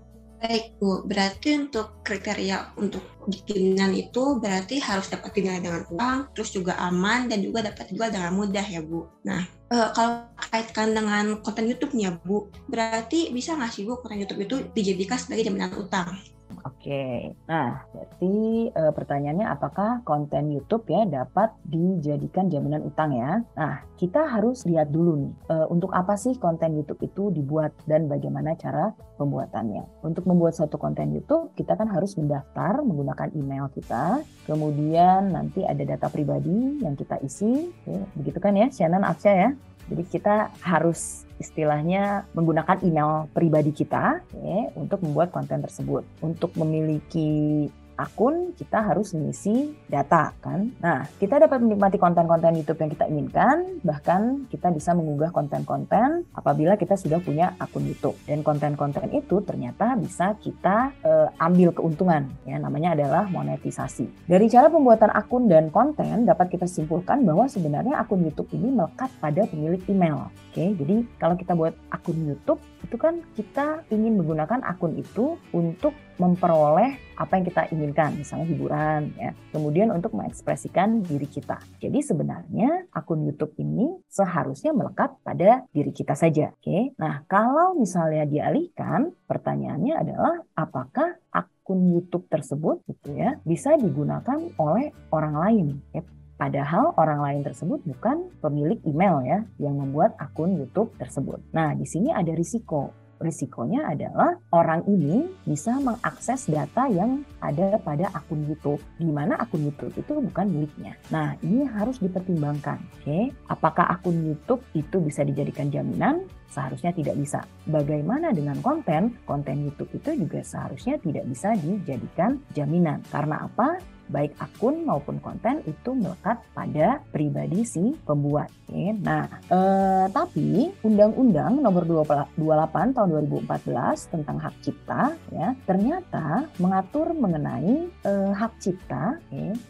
Baik 0.41 0.81
Bu, 0.81 1.05
berarti 1.05 1.69
untuk 1.69 2.01
kriteria 2.01 2.73
untuk 2.81 3.05
jaminan 3.45 3.93
itu 3.93 4.41
berarti 4.41 4.81
harus 4.81 5.13
dapat 5.13 5.37
dinilai 5.37 5.61
dengan 5.61 5.85
uang, 5.93 6.33
terus 6.33 6.49
juga 6.57 6.81
aman 6.81 7.29
dan 7.29 7.45
juga 7.45 7.69
dapat 7.69 7.93
dijual 7.93 8.09
dengan 8.09 8.33
mudah 8.33 8.65
ya 8.65 8.81
Bu. 8.81 9.05
Nah, 9.29 9.45
e, 9.69 9.77
kalau 9.93 10.33
kaitkan 10.49 10.97
dengan 10.97 11.45
konten 11.45 11.69
YouTube 11.69 11.93
nih 11.93 12.09
ya 12.09 12.13
Bu, 12.25 12.49
berarti 12.73 13.29
bisa 13.37 13.53
nggak 13.53 13.69
sih 13.69 13.85
Bu 13.85 14.01
konten 14.01 14.17
YouTube 14.17 14.41
itu 14.41 14.57
dijadikan 14.73 15.21
sebagai 15.21 15.53
jaminan 15.53 15.77
utang? 15.77 16.17
Oke, 16.65 17.33
nah 17.49 17.85
berarti 17.93 18.69
e, 18.69 18.83
pertanyaannya 18.93 19.49
apakah 19.49 20.05
konten 20.05 20.53
YouTube 20.53 20.85
ya 20.93 21.09
dapat 21.09 21.57
dijadikan 21.65 22.53
jaminan 22.53 22.85
utang 22.85 23.17
ya? 23.17 23.41
Nah 23.57 23.81
kita 23.97 24.29
harus 24.29 24.69
lihat 24.69 24.93
dulu 24.93 25.17
nih 25.25 25.33
e, 25.49 25.57
untuk 25.73 25.89
apa 25.97 26.21
sih 26.21 26.37
konten 26.37 26.77
YouTube 26.77 27.01
itu 27.01 27.33
dibuat 27.33 27.73
dan 27.89 28.09
bagaimana 28.13 28.53
cara 28.61 28.93
pembuatannya. 29.17 30.05
Untuk 30.05 30.29
membuat 30.29 30.53
suatu 30.57 30.77
konten 30.77 31.17
YouTube 31.17 31.53
kita 31.57 31.77
kan 31.77 31.89
harus 31.89 32.13
mendaftar 32.21 32.85
menggunakan 32.85 33.33
email 33.33 33.73
kita, 33.73 34.21
kemudian 34.45 35.33
nanti 35.33 35.65
ada 35.65 35.81
data 35.85 36.13
pribadi 36.13 36.81
yang 36.85 36.93
kita 36.93 37.17
isi, 37.25 37.73
ya, 37.89 38.05
begitu 38.17 38.37
kan 38.37 38.53
ya, 38.53 38.69
Shannon 38.69 39.05
Aksya 39.05 39.33
ya? 39.33 39.51
Jadi 39.91 40.03
kita 40.07 40.55
harus 40.63 41.27
istilahnya 41.43 42.29
menggunakan 42.37 42.79
email 42.85 43.27
pribadi 43.33 43.73
kita 43.75 44.23
ya, 44.23 44.61
untuk 44.79 45.03
membuat 45.03 45.35
konten 45.35 45.65
tersebut. 45.65 46.07
Untuk 46.23 46.55
memiliki 46.55 47.67
akun, 48.01 48.57
kita 48.57 48.81
harus 48.81 49.13
mengisi 49.13 49.77
data 49.85 50.33
kan. 50.41 50.73
Nah, 50.81 51.05
kita 51.21 51.37
dapat 51.37 51.61
menikmati 51.61 52.01
konten-konten 52.01 52.57
YouTube 52.57 52.81
yang 52.81 52.91
kita 52.97 53.05
inginkan, 53.13 53.85
bahkan 53.85 54.49
kita 54.49 54.73
bisa 54.73 54.97
mengunggah 54.97 55.29
konten-konten 55.37 56.25
apabila 56.33 56.81
kita 56.81 56.97
sudah 56.97 57.21
punya 57.21 57.53
akun 57.61 57.85
YouTube. 57.85 58.17
Dan 58.25 58.41
konten-konten 58.41 59.13
itu 59.13 59.45
ternyata 59.45 59.93
bisa 60.01 60.33
kita 60.41 60.97
uh, 61.05 61.29
ambil 61.37 61.77
keuntungan, 61.77 62.33
ya 62.49 62.57
namanya 62.57 62.97
adalah 62.97 63.29
monetisasi. 63.29 64.09
Dari 64.25 64.49
cara 64.49 64.73
pembuatan 64.73 65.13
akun 65.13 65.45
dan 65.47 65.69
konten 65.69 66.25
dapat 66.25 66.49
kita 66.49 66.65
simpulkan 66.65 67.21
bahwa 67.29 67.45
sebenarnya 67.47 68.01
akun 68.01 68.25
YouTube 68.25 68.49
ini 68.57 68.73
melekat 68.73 69.13
pada 69.21 69.45
pemilik 69.45 69.83
email. 69.87 70.33
Oke, 70.51 70.75
jadi 70.75 71.07
kalau 71.21 71.39
kita 71.39 71.55
buat 71.55 71.77
akun 71.93 72.19
YouTube 72.27 72.59
itu 72.85 72.97
kan 72.97 73.21
kita 73.37 73.85
ingin 73.93 74.17
menggunakan 74.21 74.65
akun 74.65 74.97
itu 74.97 75.37
untuk 75.53 75.93
memperoleh 76.21 77.17
apa 77.17 77.33
yang 77.37 77.45
kita 77.49 77.63
inginkan, 77.73 78.13
misalnya 78.17 78.47
hiburan, 78.49 79.13
ya. 79.17 79.33
Kemudian 79.53 79.89
untuk 79.89 80.13
mengekspresikan 80.13 81.01
diri 81.01 81.25
kita. 81.25 81.57
Jadi 81.81 82.01
sebenarnya 82.05 82.89
akun 82.93 83.25
YouTube 83.25 83.57
ini 83.61 83.89
seharusnya 84.09 84.77
melekat 84.77 85.17
pada 85.25 85.65
diri 85.73 85.93
kita 85.93 86.13
saja. 86.13 86.53
Oke, 86.53 86.93
nah 87.01 87.25
kalau 87.25 87.77
misalnya 87.77 88.29
dialihkan, 88.29 89.17
pertanyaannya 89.25 89.95
adalah 89.97 90.35
apakah 90.53 91.17
akun 91.33 91.89
YouTube 91.89 92.29
tersebut 92.29 92.85
gitu 92.85 93.17
ya 93.17 93.41
bisa 93.45 93.77
digunakan 93.81 94.41
oleh 94.61 94.93
orang 95.09 95.35
lain? 95.37 95.67
Ya, 95.97 96.05
Padahal 96.41 96.97
orang 96.97 97.21
lain 97.21 97.41
tersebut 97.45 97.85
bukan 97.85 98.33
pemilik 98.41 98.81
email 98.89 99.21
ya 99.29 99.45
yang 99.61 99.77
membuat 99.77 100.17
akun 100.17 100.57
YouTube 100.57 100.89
tersebut. 100.97 101.37
Nah, 101.53 101.77
di 101.77 101.85
sini 101.85 102.09
ada 102.09 102.33
risiko 102.33 102.97
risikonya 103.21 103.85
adalah 103.93 104.41
orang 104.51 104.83
ini 104.89 105.29
bisa 105.45 105.77
mengakses 105.79 106.49
data 106.49 106.89
yang 106.89 107.23
ada 107.45 107.77
pada 107.85 108.09
akun 108.17 108.49
YouTube, 108.49 108.81
di 108.97 109.13
mana 109.13 109.37
akun 109.37 109.69
YouTube 109.69 109.93
itu 109.95 110.13
bukan 110.19 110.49
miliknya. 110.49 110.97
Nah, 111.13 111.37
ini 111.45 111.69
harus 111.69 112.01
dipertimbangkan. 112.01 112.81
Oke, 113.01 113.31
apakah 113.53 113.87
akun 113.93 114.25
YouTube 114.25 114.65
itu 114.73 114.97
bisa 115.05 115.23
dijadikan 115.23 115.69
jaminan? 115.69 116.25
Seharusnya 116.51 116.91
tidak 116.91 117.15
bisa. 117.21 117.45
Bagaimana 117.69 118.35
dengan 118.35 118.59
konten? 118.65 119.15
Konten 119.29 119.69
YouTube 119.69 119.93
itu 119.95 120.27
juga 120.27 120.43
seharusnya 120.43 120.99
tidak 120.99 121.29
bisa 121.31 121.55
dijadikan 121.55 122.43
jaminan. 122.57 123.05
Karena 123.07 123.47
apa? 123.47 124.00
Baik 124.11 124.35
akun 124.43 124.83
maupun 124.85 125.23
konten 125.23 125.63
itu 125.65 125.95
melekat 125.95 126.43
pada 126.53 127.01
pribadi 127.15 127.63
si 127.63 127.95
pembuat. 128.05 128.51
Nah, 128.71 129.27
eh, 129.51 130.07
tapi 130.15 130.71
Undang-Undang 130.87 131.59
Nomor 131.59 131.87
28 131.87 132.95
Tahun 132.95 133.09
2014 133.11 134.11
tentang 134.11 134.39
hak 134.39 134.55
cipta 134.63 135.15
ya 135.35 135.59
ternyata 135.67 136.47
mengatur 136.63 137.15
mengenai 137.15 137.91
eh, 137.91 138.33
hak 138.35 138.63
cipta. 138.63 139.19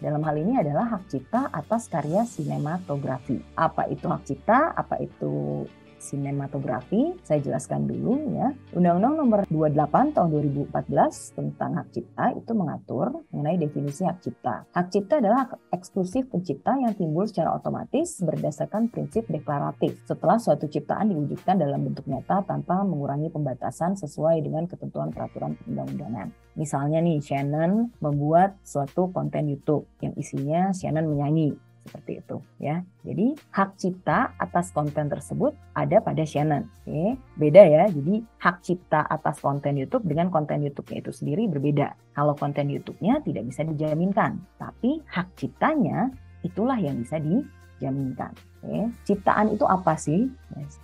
Dalam 0.00 0.20
hal 0.24 0.36
ini 0.36 0.60
adalah 0.60 0.96
hak 0.96 1.08
cipta 1.08 1.48
atas 1.48 1.88
karya 1.88 2.24
sinematografi. 2.28 3.40
Apa 3.56 3.88
itu 3.88 4.04
hak 4.08 4.22
cipta? 4.28 4.72
Apa 4.76 5.00
itu 5.00 5.64
sinematografi, 6.00 7.14
saya 7.20 7.44
jelaskan 7.44 7.84
dulu 7.84 8.32
ya. 8.34 8.48
Undang-Undang 8.72 9.14
Nomor 9.20 9.40
28 9.46 10.16
Tahun 10.16 10.28
2014 10.32 11.36
tentang 11.36 11.70
hak 11.76 11.88
cipta 11.92 12.32
itu 12.34 12.52
mengatur 12.56 13.22
mengenai 13.30 13.60
definisi 13.60 14.08
hak 14.08 14.24
cipta. 14.24 14.64
Hak 14.72 14.88
cipta 14.88 15.20
adalah 15.20 15.46
eksklusif 15.70 16.26
pencipta 16.32 16.74
yang 16.80 16.96
timbul 16.96 17.28
secara 17.28 17.52
otomatis 17.54 18.18
berdasarkan 18.24 18.88
prinsip 18.88 19.28
deklaratif 19.28 20.00
setelah 20.08 20.40
suatu 20.40 20.66
ciptaan 20.66 21.12
diwujudkan 21.12 21.60
dalam 21.60 21.84
bentuk 21.84 22.08
nyata 22.08 22.42
tanpa 22.48 22.80
mengurangi 22.82 23.28
pembatasan 23.28 23.94
sesuai 24.00 24.40
dengan 24.40 24.64
ketentuan 24.64 25.12
peraturan 25.12 25.54
perundang-undangan. 25.60 26.32
Misalnya 26.58 26.98
nih, 26.98 27.22
Shannon 27.22 27.94
membuat 28.02 28.58
suatu 28.66 29.12
konten 29.14 29.46
YouTube 29.46 29.86
yang 30.02 30.16
isinya 30.18 30.74
Shannon 30.74 31.06
menyanyi 31.06 31.69
seperti 31.86 32.20
itu 32.20 32.36
ya. 32.60 32.84
Jadi 33.02 33.34
hak 33.50 33.80
cipta 33.80 34.36
atas 34.36 34.70
konten 34.70 35.08
tersebut 35.08 35.56
ada 35.72 35.98
pada 36.04 36.22
Shannon. 36.22 36.68
Oke, 36.84 37.16
beda 37.40 37.62
ya. 37.64 37.84
Jadi 37.88 38.20
hak 38.40 38.56
cipta 38.60 39.06
atas 39.08 39.40
konten 39.40 39.80
YouTube 39.80 40.04
dengan 40.04 40.28
konten 40.28 40.60
YouTube-nya 40.60 40.98
itu 41.00 41.12
sendiri 41.12 41.48
berbeda. 41.48 41.96
Kalau 42.12 42.36
konten 42.36 42.68
YouTube-nya 42.68 43.24
tidak 43.24 43.48
bisa 43.48 43.64
dijaminkan, 43.64 44.38
tapi 44.60 45.00
hak 45.08 45.32
ciptanya 45.40 46.12
itulah 46.44 46.76
yang 46.76 47.00
bisa 47.00 47.20
dijaminkan. 47.80 48.36
Oke. 48.60 48.92
Ciptaan 49.08 49.56
itu 49.56 49.64
apa 49.64 49.96
sih? 49.96 50.28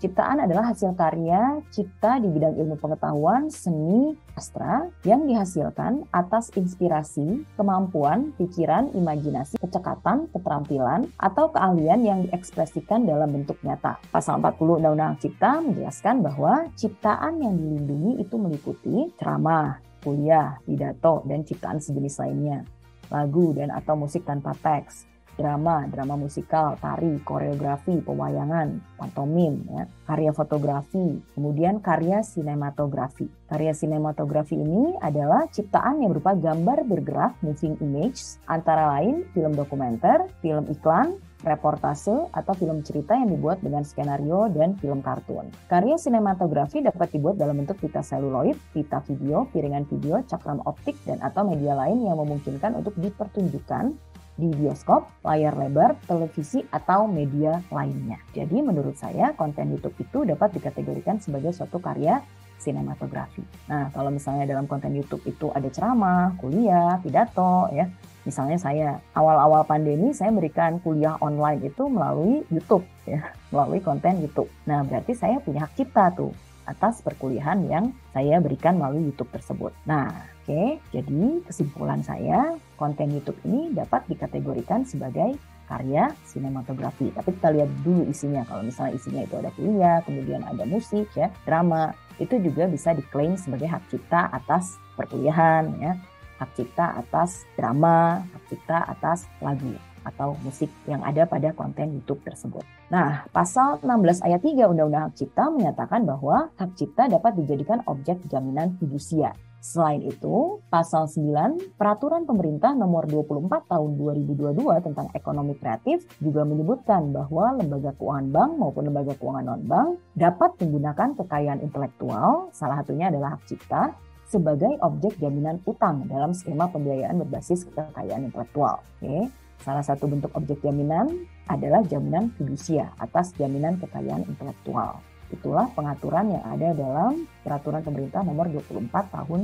Ciptaan 0.01 0.41
adalah 0.41 0.73
hasil 0.73 0.97
karya 0.97 1.61
cipta 1.69 2.17
di 2.17 2.33
bidang 2.33 2.57
ilmu 2.57 2.81
pengetahuan, 2.81 3.53
seni, 3.53 4.17
sastra 4.33 4.89
yang 5.05 5.29
dihasilkan 5.29 6.09
atas 6.09 6.49
inspirasi, 6.57 7.45
kemampuan, 7.61 8.33
pikiran, 8.41 8.89
imajinasi, 8.97 9.61
kecekatan, 9.61 10.33
keterampilan, 10.33 11.13
atau 11.21 11.53
keahlian 11.53 12.01
yang 12.01 12.25
diekspresikan 12.25 13.05
dalam 13.05 13.29
bentuk 13.37 13.61
nyata. 13.61 14.01
Pasal 14.09 14.41
40 14.41 14.81
Undang-Undang 14.81 15.21
Cipta 15.21 15.61
menjelaskan 15.61 16.25
bahwa 16.25 16.73
ciptaan 16.81 17.45
yang 17.45 17.61
dilindungi 17.61 18.25
itu 18.25 18.41
meliputi 18.41 18.97
ceramah, 19.21 19.85
kuliah, 20.01 20.57
pidato, 20.65 21.21
dan 21.29 21.45
ciptaan 21.45 21.77
sejenis 21.77 22.17
lainnya, 22.25 22.65
lagu 23.13 23.53
dan 23.53 23.69
atau 23.69 24.01
musik 24.01 24.25
tanpa 24.25 24.57
teks, 24.57 25.16
drama, 25.37 25.85
drama 25.87 26.17
musikal, 26.17 26.75
tari, 26.81 27.21
koreografi, 27.23 28.01
pewayangan, 28.01 28.81
pantomim, 28.97 29.63
ya, 29.69 29.85
karya 30.09 30.33
fotografi, 30.33 31.21
kemudian 31.37 31.79
karya 31.85 32.25
sinematografi. 32.25 33.29
Karya 33.47 33.77
sinematografi 33.77 34.59
ini 34.59 34.99
adalah 34.99 35.47
ciptaan 35.53 36.03
yang 36.03 36.17
berupa 36.17 36.35
gambar 36.35 36.83
bergerak, 36.89 37.33
moving 37.45 37.79
image, 37.79 38.41
antara 38.51 38.99
lain 38.99 39.29
film 39.37 39.55
dokumenter, 39.55 40.27
film 40.43 40.67
iklan, 40.73 41.21
reportase, 41.45 42.27
atau 42.33 42.53
film 42.59 42.83
cerita 42.83 43.15
yang 43.15 43.31
dibuat 43.31 43.63
dengan 43.63 43.87
skenario 43.87 44.51
dan 44.51 44.75
film 44.81 45.05
kartun. 45.05 45.53
Karya 45.71 45.95
sinematografi 46.01 46.83
dapat 46.83 47.15
dibuat 47.15 47.39
dalam 47.39 47.63
bentuk 47.63 47.79
pita 47.79 48.03
seluloid, 48.03 48.57
pita 48.75 48.99
video, 49.07 49.47
piringan 49.55 49.87
video, 49.87 50.25
cakram 50.27 50.59
optik, 50.67 50.99
dan 51.07 51.23
atau 51.23 51.47
media 51.47 51.77
lain 51.79 52.03
yang 52.03 52.19
memungkinkan 52.19 52.75
untuk 52.75 52.99
dipertunjukkan 52.99 53.95
di 54.37 54.53
bioskop, 54.53 55.09
layar 55.25 55.57
lebar, 55.57 55.97
televisi, 56.05 56.61
atau 56.69 57.09
media 57.09 57.65
lainnya. 57.73 58.21
Jadi 58.37 58.61
menurut 58.61 58.95
saya 59.01 59.33
konten 59.33 59.73
YouTube 59.73 59.97
itu 59.97 60.29
dapat 60.29 60.53
dikategorikan 60.61 61.19
sebagai 61.19 61.57
suatu 61.57 61.81
karya 61.81 62.21
sinematografi. 62.61 63.45
Nah, 63.69 63.93
kalau 63.93 64.09
misalnya 64.13 64.49
dalam 64.49 64.65
konten 64.69 64.93
YouTube 64.97 65.25
itu 65.29 65.53
ada 65.53 65.69
ceramah, 65.69 66.37
kuliah, 66.41 67.01
pidato, 67.01 67.69
ya. 67.73 67.89
Misalnya 68.27 68.59
saya 68.59 68.89
awal-awal 69.15 69.63
pandemi 69.63 70.11
saya 70.11 70.35
memberikan 70.35 70.83
kuliah 70.83 71.15
online 71.23 71.63
itu 71.63 71.87
melalui 71.87 72.43
YouTube, 72.51 72.85
ya, 73.07 73.33
melalui 73.53 73.81
konten 73.81 74.21
YouTube. 74.21 74.49
Nah, 74.69 74.85
berarti 74.85 75.13
saya 75.17 75.41
punya 75.41 75.65
hak 75.65 75.77
cipta 75.77 76.13
tuh 76.13 76.33
atas 76.67 76.99
perkuliahan 77.01 77.63
yang 77.71 77.95
saya 78.11 78.43
berikan 78.43 78.77
melalui 78.77 79.07
YouTube 79.07 79.31
tersebut. 79.31 79.71
Nah, 79.87 80.36
oke, 80.47 80.79
jadi 80.95 81.43
kesimpulan 81.43 82.07
saya, 82.07 82.55
konten 82.79 83.11
YouTube 83.11 83.35
ini 83.51 83.75
dapat 83.75 84.07
dikategorikan 84.07 84.87
sebagai 84.87 85.35
karya 85.67 86.15
sinematografi. 86.23 87.11
Tapi 87.11 87.35
kita 87.35 87.51
lihat 87.51 87.67
dulu 87.83 88.07
isinya. 88.07 88.47
Kalau 88.47 88.63
misalnya 88.63 88.95
isinya 88.95 89.27
itu 89.27 89.35
ada 89.35 89.51
kuliah, 89.59 89.99
kemudian 90.07 90.47
ada 90.47 90.63
musik, 90.63 91.11
ya, 91.19 91.35
drama, 91.43 91.91
itu 92.23 92.39
juga 92.39 92.71
bisa 92.71 92.95
diklaim 92.95 93.35
sebagai 93.35 93.67
hak 93.67 93.91
cipta 93.91 94.31
atas 94.31 94.79
perkuliahan, 94.95 95.67
ya, 95.83 95.99
hak 96.39 96.51
cipta 96.55 96.95
atas 96.95 97.43
drama, 97.59 98.23
hak 98.31 98.43
cipta 98.47 98.87
atas 98.87 99.27
lagu 99.43 99.75
atau 100.07 100.39
musik 100.47 100.71
yang 100.87 101.03
ada 101.03 101.27
pada 101.27 101.51
konten 101.51 101.99
YouTube 101.99 102.23
tersebut. 102.23 102.63
Nah, 102.95 103.27
pasal 103.35 103.83
16 103.83 104.23
ayat 104.23 104.39
3 104.39 104.71
Undang-Undang 104.71 105.11
Hak 105.11 105.15
Cipta 105.19 105.51
menyatakan 105.51 106.07
bahwa 106.07 106.55
hak 106.55 106.79
cipta 106.79 107.11
dapat 107.11 107.35
dijadikan 107.35 107.83
objek 107.91 108.23
jaminan 108.31 108.79
fidusia. 108.79 109.35
Selain 109.61 109.99
itu, 110.05 110.63
pasal 110.71 111.11
9 111.11 111.75
Peraturan 111.75 112.23
Pemerintah 112.23 112.71
Nomor 112.77 113.11
24 113.11 113.67
Tahun 113.67 113.91
2022 113.99 114.87
tentang 114.87 115.11
ekonomi 115.11 115.59
kreatif 115.59 116.07
juga 116.23 116.47
menyebutkan 116.47 117.11
bahwa 117.11 117.57
lembaga 117.59 117.91
keuangan 117.99 118.29
bank 118.31 118.51
maupun 118.63 118.83
lembaga 118.87 119.19
keuangan 119.19 119.45
non-bank 119.57 119.99
dapat 120.15 120.55
menggunakan 120.63 121.09
kekayaan 121.19 121.61
intelektual, 121.67 122.53
salah 122.55 122.79
satunya 122.81 123.11
adalah 123.11 123.35
hak 123.35 123.43
cipta, 123.51 123.91
sebagai 124.27 124.75
objek 124.83 125.15
jaminan 125.23 125.63
utang 125.65 126.07
dalam 126.11 126.35
skema 126.35 126.67
pembiayaan 126.71 127.23
berbasis 127.23 127.67
kekayaan 127.71 128.27
intelektual. 128.27 128.83
Oke. 128.99 129.31
Salah 129.57 129.81
satu 129.81 130.05
bentuk 130.05 130.29
objek 130.37 130.61
jaminan 130.61 131.27
adalah 131.49 131.81
jaminan 131.87 132.29
fidusia 132.37 132.93
atas 133.01 133.33
jaminan 133.41 133.81
kekayaan 133.81 134.29
intelektual. 134.29 135.01
Itulah 135.33 135.71
pengaturan 135.75 136.35
yang 136.35 136.45
ada 136.47 136.69
dalam 136.75 137.27
Peraturan 137.43 137.83
Pemerintah 137.83 138.23
Nomor 138.23 138.51
24 138.51 138.91
Tahun 138.91 139.41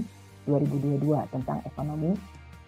2022 0.47 1.33
tentang 1.33 1.59
ekonomi 1.67 2.15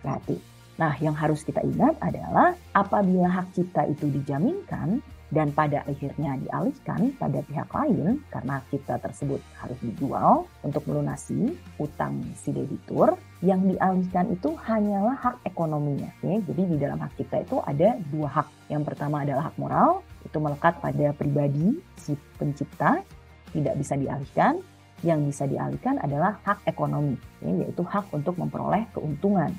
kreatif. 0.03 0.39
Nah, 0.75 0.95
yang 0.99 1.15
harus 1.15 1.47
kita 1.47 1.63
ingat 1.63 1.95
adalah 2.03 2.55
apabila 2.75 3.31
hak 3.31 3.55
cipta 3.55 3.87
itu 3.87 4.11
dijaminkan, 4.11 4.99
dan 5.35 5.51
pada 5.51 5.83
akhirnya 5.91 6.39
dialihkan 6.39 7.11
pada 7.19 7.43
pihak 7.43 7.67
lain 7.75 8.23
karena 8.31 8.63
cipta 8.71 9.03
tersebut 9.03 9.43
harus 9.59 9.79
dijual 9.83 10.47
untuk 10.63 10.87
melunasi 10.87 11.59
utang 11.83 12.23
si 12.39 12.55
debitur 12.55 13.19
yang 13.43 13.67
dialihkan 13.67 14.31
itu 14.31 14.55
hanyalah 14.55 15.19
hak 15.19 15.37
ekonominya. 15.43 16.09
Ya. 16.23 16.39
Jadi 16.39 16.63
di 16.71 16.77
dalam 16.79 17.03
hak 17.03 17.19
cipta 17.19 17.43
itu 17.43 17.59
ada 17.67 17.99
dua 18.15 18.29
hak. 18.31 18.49
Yang 18.71 18.83
pertama 18.95 19.27
adalah 19.27 19.51
hak 19.51 19.57
moral, 19.59 20.07
itu 20.25 20.37
melekat 20.41 20.81
pada 20.81 21.13
pribadi 21.13 21.79
si 22.01 22.17
pencipta, 22.41 23.05
tidak 23.53 23.75
bisa 23.79 23.95
dialihkan. 23.95 24.61
Yang 25.05 25.21
bisa 25.37 25.45
dialihkan 25.45 26.01
adalah 26.01 26.41
hak 26.49 26.65
ekonomi, 26.65 27.21
ya, 27.45 27.53
yaitu 27.61 27.85
hak 27.85 28.09
untuk 28.17 28.41
memperoleh 28.41 28.89
keuntungan 28.97 29.53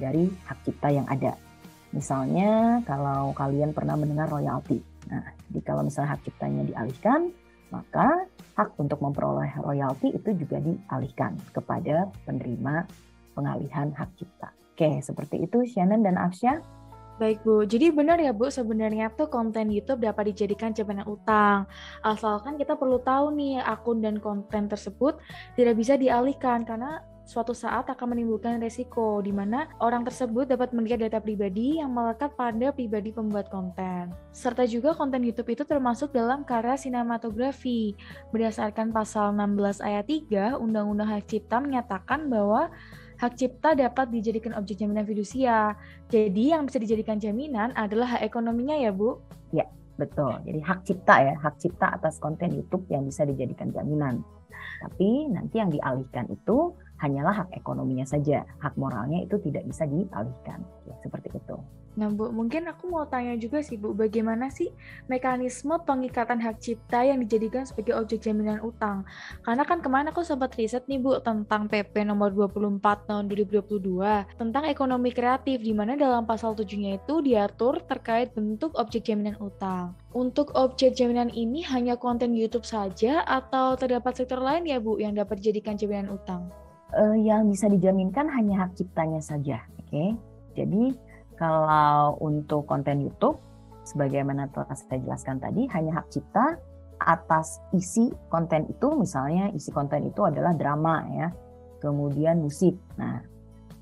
dari 0.00 0.32
hak 0.48 0.56
cipta 0.64 0.88
yang 0.88 1.04
ada. 1.04 1.36
Misalnya 1.92 2.80
kalau 2.88 3.36
kalian 3.36 3.76
pernah 3.76 3.92
mendengar 3.92 4.32
royalti, 4.32 4.80
Nah, 5.06 5.22
jadi 5.50 5.60
kalau 5.62 5.82
misalnya 5.86 6.18
hak 6.18 6.22
ciptanya 6.26 6.62
dialihkan, 6.66 7.30
maka 7.70 8.26
hak 8.58 8.74
untuk 8.78 8.98
memperoleh 9.02 9.50
royalti 9.62 10.14
itu 10.14 10.30
juga 10.34 10.58
dialihkan 10.62 11.38
kepada 11.54 12.10
penerima 12.26 12.86
pengalihan 13.34 13.90
hak 13.94 14.10
cipta. 14.18 14.50
Oke, 14.76 15.00
seperti 15.00 15.46
itu 15.46 15.64
Shannon 15.66 16.02
dan 16.04 16.18
Afsya. 16.20 16.60
Baik 17.16 17.40
Bu, 17.48 17.64
jadi 17.64 17.88
benar 17.96 18.20
ya 18.20 18.36
Bu, 18.36 18.52
sebenarnya 18.52 19.08
tuh 19.08 19.32
konten 19.32 19.72
YouTube 19.72 20.04
dapat 20.04 20.36
dijadikan 20.36 20.76
jaminan 20.76 21.08
utang. 21.08 21.64
Asalkan 22.04 22.60
kita 22.60 22.76
perlu 22.76 23.00
tahu 23.00 23.32
nih 23.32 23.64
akun 23.64 24.04
dan 24.04 24.20
konten 24.20 24.68
tersebut 24.68 25.16
tidak 25.56 25.80
bisa 25.80 25.96
dialihkan 25.96 26.68
karena 26.68 27.00
suatu 27.26 27.56
saat 27.56 27.90
akan 27.90 28.14
menimbulkan 28.14 28.62
resiko 28.62 29.18
di 29.18 29.34
mana 29.34 29.66
orang 29.82 30.06
tersebut 30.06 30.46
dapat 30.46 30.70
melihat 30.76 31.02
data 31.08 31.18
pribadi 31.18 31.82
yang 31.82 31.90
melekat 31.90 32.36
pada 32.38 32.70
pribadi 32.70 33.10
pembuat 33.10 33.48
konten. 33.48 34.14
Serta 34.30 34.68
juga 34.68 34.92
konten 34.92 35.24
YouTube 35.24 35.56
itu 35.56 35.64
termasuk 35.66 36.12
dalam 36.12 36.44
karya 36.44 36.78
sinematografi. 36.78 37.98
Berdasarkan 38.30 38.92
pasal 38.94 39.32
16 39.32 39.82
ayat 39.82 40.04
3 40.04 40.60
Undang-Undang 40.60 41.16
Hak 41.16 41.24
Cipta 41.32 41.64
menyatakan 41.64 42.30
bahwa 42.30 42.70
hak 43.16 43.32
cipta 43.36 43.72
dapat 43.72 44.12
dijadikan 44.12 44.52
objek 44.56 44.80
jaminan 44.80 45.08
fidusia. 45.08 45.74
Jadi 46.12 46.52
yang 46.52 46.68
bisa 46.68 46.76
dijadikan 46.80 47.16
jaminan 47.16 47.72
adalah 47.76 48.16
hak 48.16 48.22
ekonominya 48.28 48.76
ya, 48.76 48.92
Bu? 48.92 49.20
Ya, 49.52 49.66
betul. 49.96 50.36
Jadi 50.44 50.60
hak 50.60 50.84
cipta 50.84 51.14
ya, 51.24 51.34
hak 51.40 51.56
cipta 51.60 51.96
atas 51.96 52.20
konten 52.20 52.52
YouTube 52.52 52.84
yang 52.92 53.04
bisa 53.08 53.24
dijadikan 53.24 53.72
jaminan. 53.72 54.20
Tapi 54.76 55.32
nanti 55.32 55.56
yang 55.56 55.72
dialihkan 55.72 56.28
itu 56.28 56.76
hanyalah 57.00 57.44
hak 57.44 57.50
ekonominya 57.56 58.04
saja, 58.04 58.44
hak 58.60 58.76
moralnya 58.76 59.24
itu 59.24 59.40
tidak 59.40 59.64
bisa 59.68 59.88
dialihkan. 59.88 60.60
Ya, 60.84 60.94
seperti 61.00 61.32
itu. 61.32 61.56
Nah 61.96 62.12
Bu, 62.12 62.28
mungkin 62.28 62.68
aku 62.68 62.92
mau 62.92 63.08
tanya 63.08 63.34
juga 63.40 63.64
sih 63.64 63.80
Bu, 63.80 63.96
bagaimana 63.96 64.52
sih 64.52 64.70
mekanisme 65.08 65.72
pengikatan 65.82 66.38
hak 66.44 66.60
cipta 66.60 67.02
yang 67.02 67.24
dijadikan 67.24 67.64
sebagai 67.64 67.96
objek 67.96 68.22
jaminan 68.22 68.60
utang? 68.60 69.08
Karena 69.40 69.64
kan 69.64 69.80
kemarin 69.80 70.12
aku 70.12 70.20
sempat 70.20 70.52
riset 70.60 70.84
nih 70.86 71.00
Bu 71.00 71.16
tentang 71.24 71.66
PP 71.66 72.04
nomor 72.04 72.30
24 72.36 73.08
tahun 73.08 73.24
2022 73.32 74.36
tentang 74.36 74.64
ekonomi 74.68 75.10
kreatif 75.10 75.64
di 75.64 75.72
mana 75.72 75.96
dalam 75.96 76.28
pasal 76.28 76.52
7-nya 76.52 77.00
itu 77.00 77.24
diatur 77.24 77.80
terkait 77.88 78.36
bentuk 78.36 78.76
objek 78.76 79.08
jaminan 79.08 79.40
utang. 79.40 79.96
Untuk 80.12 80.52
objek 80.56 80.96
jaminan 80.96 81.32
ini 81.32 81.64
hanya 81.66 81.96
konten 81.96 82.36
YouTube 82.36 82.64
saja 82.64 83.24
atau 83.24 83.76
terdapat 83.76 84.16
sektor 84.20 84.38
lain 84.38 84.68
ya 84.68 84.76
Bu 84.78 85.00
yang 85.00 85.16
dapat 85.16 85.40
dijadikan 85.40 85.80
jaminan 85.80 86.12
utang? 86.12 86.52
uh, 86.94 87.16
yang 87.18 87.50
bisa 87.50 87.66
dijaminkan 87.66 88.28
hanya 88.30 88.66
hak 88.66 88.78
ciptanya 88.78 89.18
saja. 89.18 89.58
Oke, 89.80 89.90
okay? 89.90 90.08
jadi 90.54 90.94
kalau 91.36 92.16
untuk 92.20 92.64
konten 92.66 93.04
YouTube, 93.04 93.38
sebagaimana 93.84 94.48
telah 94.50 94.72
saya 94.74 95.00
jelaskan 95.04 95.38
tadi, 95.38 95.68
hanya 95.70 96.02
hak 96.02 96.08
cipta 96.10 96.56
atas 97.00 97.60
isi 97.76 98.08
konten 98.32 98.66
itu, 98.72 98.88
misalnya 98.96 99.52
isi 99.52 99.68
konten 99.70 100.08
itu 100.08 100.24
adalah 100.24 100.56
drama 100.56 101.04
ya, 101.12 101.28
kemudian 101.78 102.40
musik. 102.40 102.74
Nah, 102.96 103.20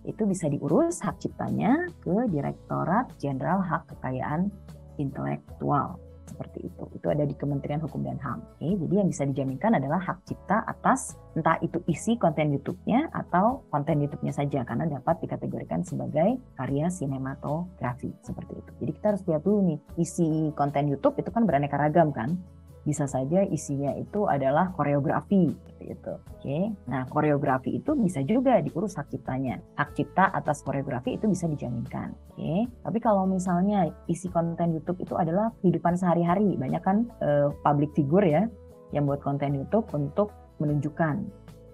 itu 0.04 0.26
bisa 0.28 0.50
diurus 0.50 1.00
hak 1.00 1.22
ciptanya 1.22 1.88
ke 2.04 2.28
Direktorat 2.28 3.08
Jenderal 3.16 3.64
Hak 3.64 3.88
Kekayaan 3.88 4.52
Intelektual 5.00 5.96
seperti 6.34 6.66
itu. 6.66 6.84
Itu 6.98 7.06
ada 7.06 7.22
di 7.22 7.38
Kementerian 7.38 7.78
Hukum 7.78 8.02
dan 8.02 8.18
HAM. 8.18 8.42
Oke, 8.58 8.74
jadi 8.74 8.94
yang 8.98 9.08
bisa 9.08 9.22
dijaminkan 9.22 9.78
adalah 9.78 10.02
hak 10.02 10.26
cipta 10.26 10.66
atas 10.66 11.14
entah 11.38 11.62
itu 11.62 11.78
isi 11.86 12.18
konten 12.18 12.50
YouTube-nya 12.50 13.14
atau 13.14 13.62
konten 13.70 14.02
YouTube-nya 14.02 14.34
saja 14.34 14.66
karena 14.66 14.90
dapat 14.90 15.22
dikategorikan 15.22 15.86
sebagai 15.86 16.42
karya 16.58 16.90
sinematografi 16.90 18.10
seperti 18.26 18.58
itu. 18.58 18.70
Jadi 18.82 18.90
kita 18.98 19.06
harus 19.14 19.22
lihat 19.30 19.42
dulu 19.46 19.58
nih 19.62 19.78
isi 20.02 20.50
konten 20.58 20.90
YouTube 20.90 21.14
itu 21.22 21.30
kan 21.30 21.46
beraneka 21.46 21.78
ragam 21.78 22.10
kan 22.10 22.34
bisa 22.84 23.08
saja 23.08 23.42
isinya 23.48 23.96
itu 23.96 24.28
adalah 24.28 24.70
koreografi 24.76 25.50
gitu. 25.80 26.14
Oke. 26.36 26.72
Nah, 26.88 27.08
koreografi 27.08 27.80
itu 27.80 27.96
bisa 27.96 28.20
juga 28.24 28.60
diurus 28.60 28.96
hak 28.96 29.12
ciptanya. 29.12 29.60
Hak 29.76 29.96
cipta 29.96 30.32
atas 30.32 30.60
koreografi 30.60 31.16
itu 31.16 31.28
bisa 31.28 31.48
dijaminkan. 31.48 32.12
Oke. 32.32 32.68
Tapi 32.84 32.98
kalau 33.00 33.24
misalnya 33.24 33.88
isi 34.08 34.28
konten 34.28 34.76
YouTube 34.76 35.00
itu 35.00 35.16
adalah 35.16 35.52
kehidupan 35.64 35.96
sehari-hari, 35.96 36.56
banyak 36.56 36.82
kan 36.84 37.08
uh, 37.24 37.52
public 37.64 37.92
figure 37.96 38.24
ya 38.24 38.44
yang 38.92 39.08
buat 39.08 39.24
konten 39.24 39.56
YouTube 39.56 39.88
untuk 39.96 40.30
menunjukkan 40.60 41.24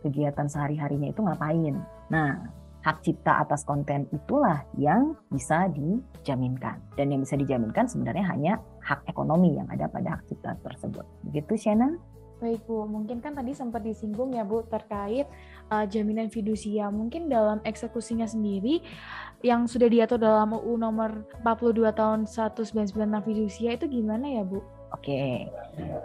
kegiatan 0.07 0.47
sehari-harinya 0.49 1.13
itu 1.13 1.21
ngapain. 1.21 1.75
Nah, 2.09 2.60
hak 2.81 3.05
cipta 3.05 3.45
atas 3.45 3.63
konten 3.69 4.09
itulah 4.13 4.65
yang 4.81 5.17
bisa 5.29 5.69
dijaminkan. 5.73 6.81
Dan 6.97 7.13
yang 7.13 7.21
bisa 7.25 7.37
dijaminkan 7.37 7.87
sebenarnya 7.87 8.25
hanya 8.33 8.53
hak 8.81 9.05
ekonomi 9.09 9.57
yang 9.57 9.69
ada 9.69 9.87
pada 9.89 10.19
hak 10.19 10.29
cipta 10.29 10.57
tersebut. 10.65 11.05
Begitu 11.29 11.57
Shannon? 11.61 12.01
Baik 12.41 12.65
Bu, 12.65 12.89
mungkin 12.89 13.21
kan 13.21 13.37
tadi 13.37 13.53
sempat 13.53 13.85
disinggung 13.85 14.33
ya 14.33 14.49
Bu 14.49 14.65
terkait 14.65 15.29
uh, 15.69 15.85
jaminan 15.85 16.33
fidusia. 16.33 16.89
Mungkin 16.89 17.29
dalam 17.29 17.61
eksekusinya 17.69 18.25
sendiri 18.25 18.81
yang 19.45 19.69
sudah 19.69 19.93
diatur 19.93 20.17
dalam 20.17 20.57
UU 20.57 20.81
nomor 20.81 21.29
42 21.45 21.93
tahun 21.93 22.21
1999 22.25 22.97
tentang 22.97 23.25
fidusia 23.29 23.77
itu 23.77 23.85
gimana 23.93 24.41
ya 24.41 24.43
Bu? 24.49 24.65
Oke, 24.91 25.47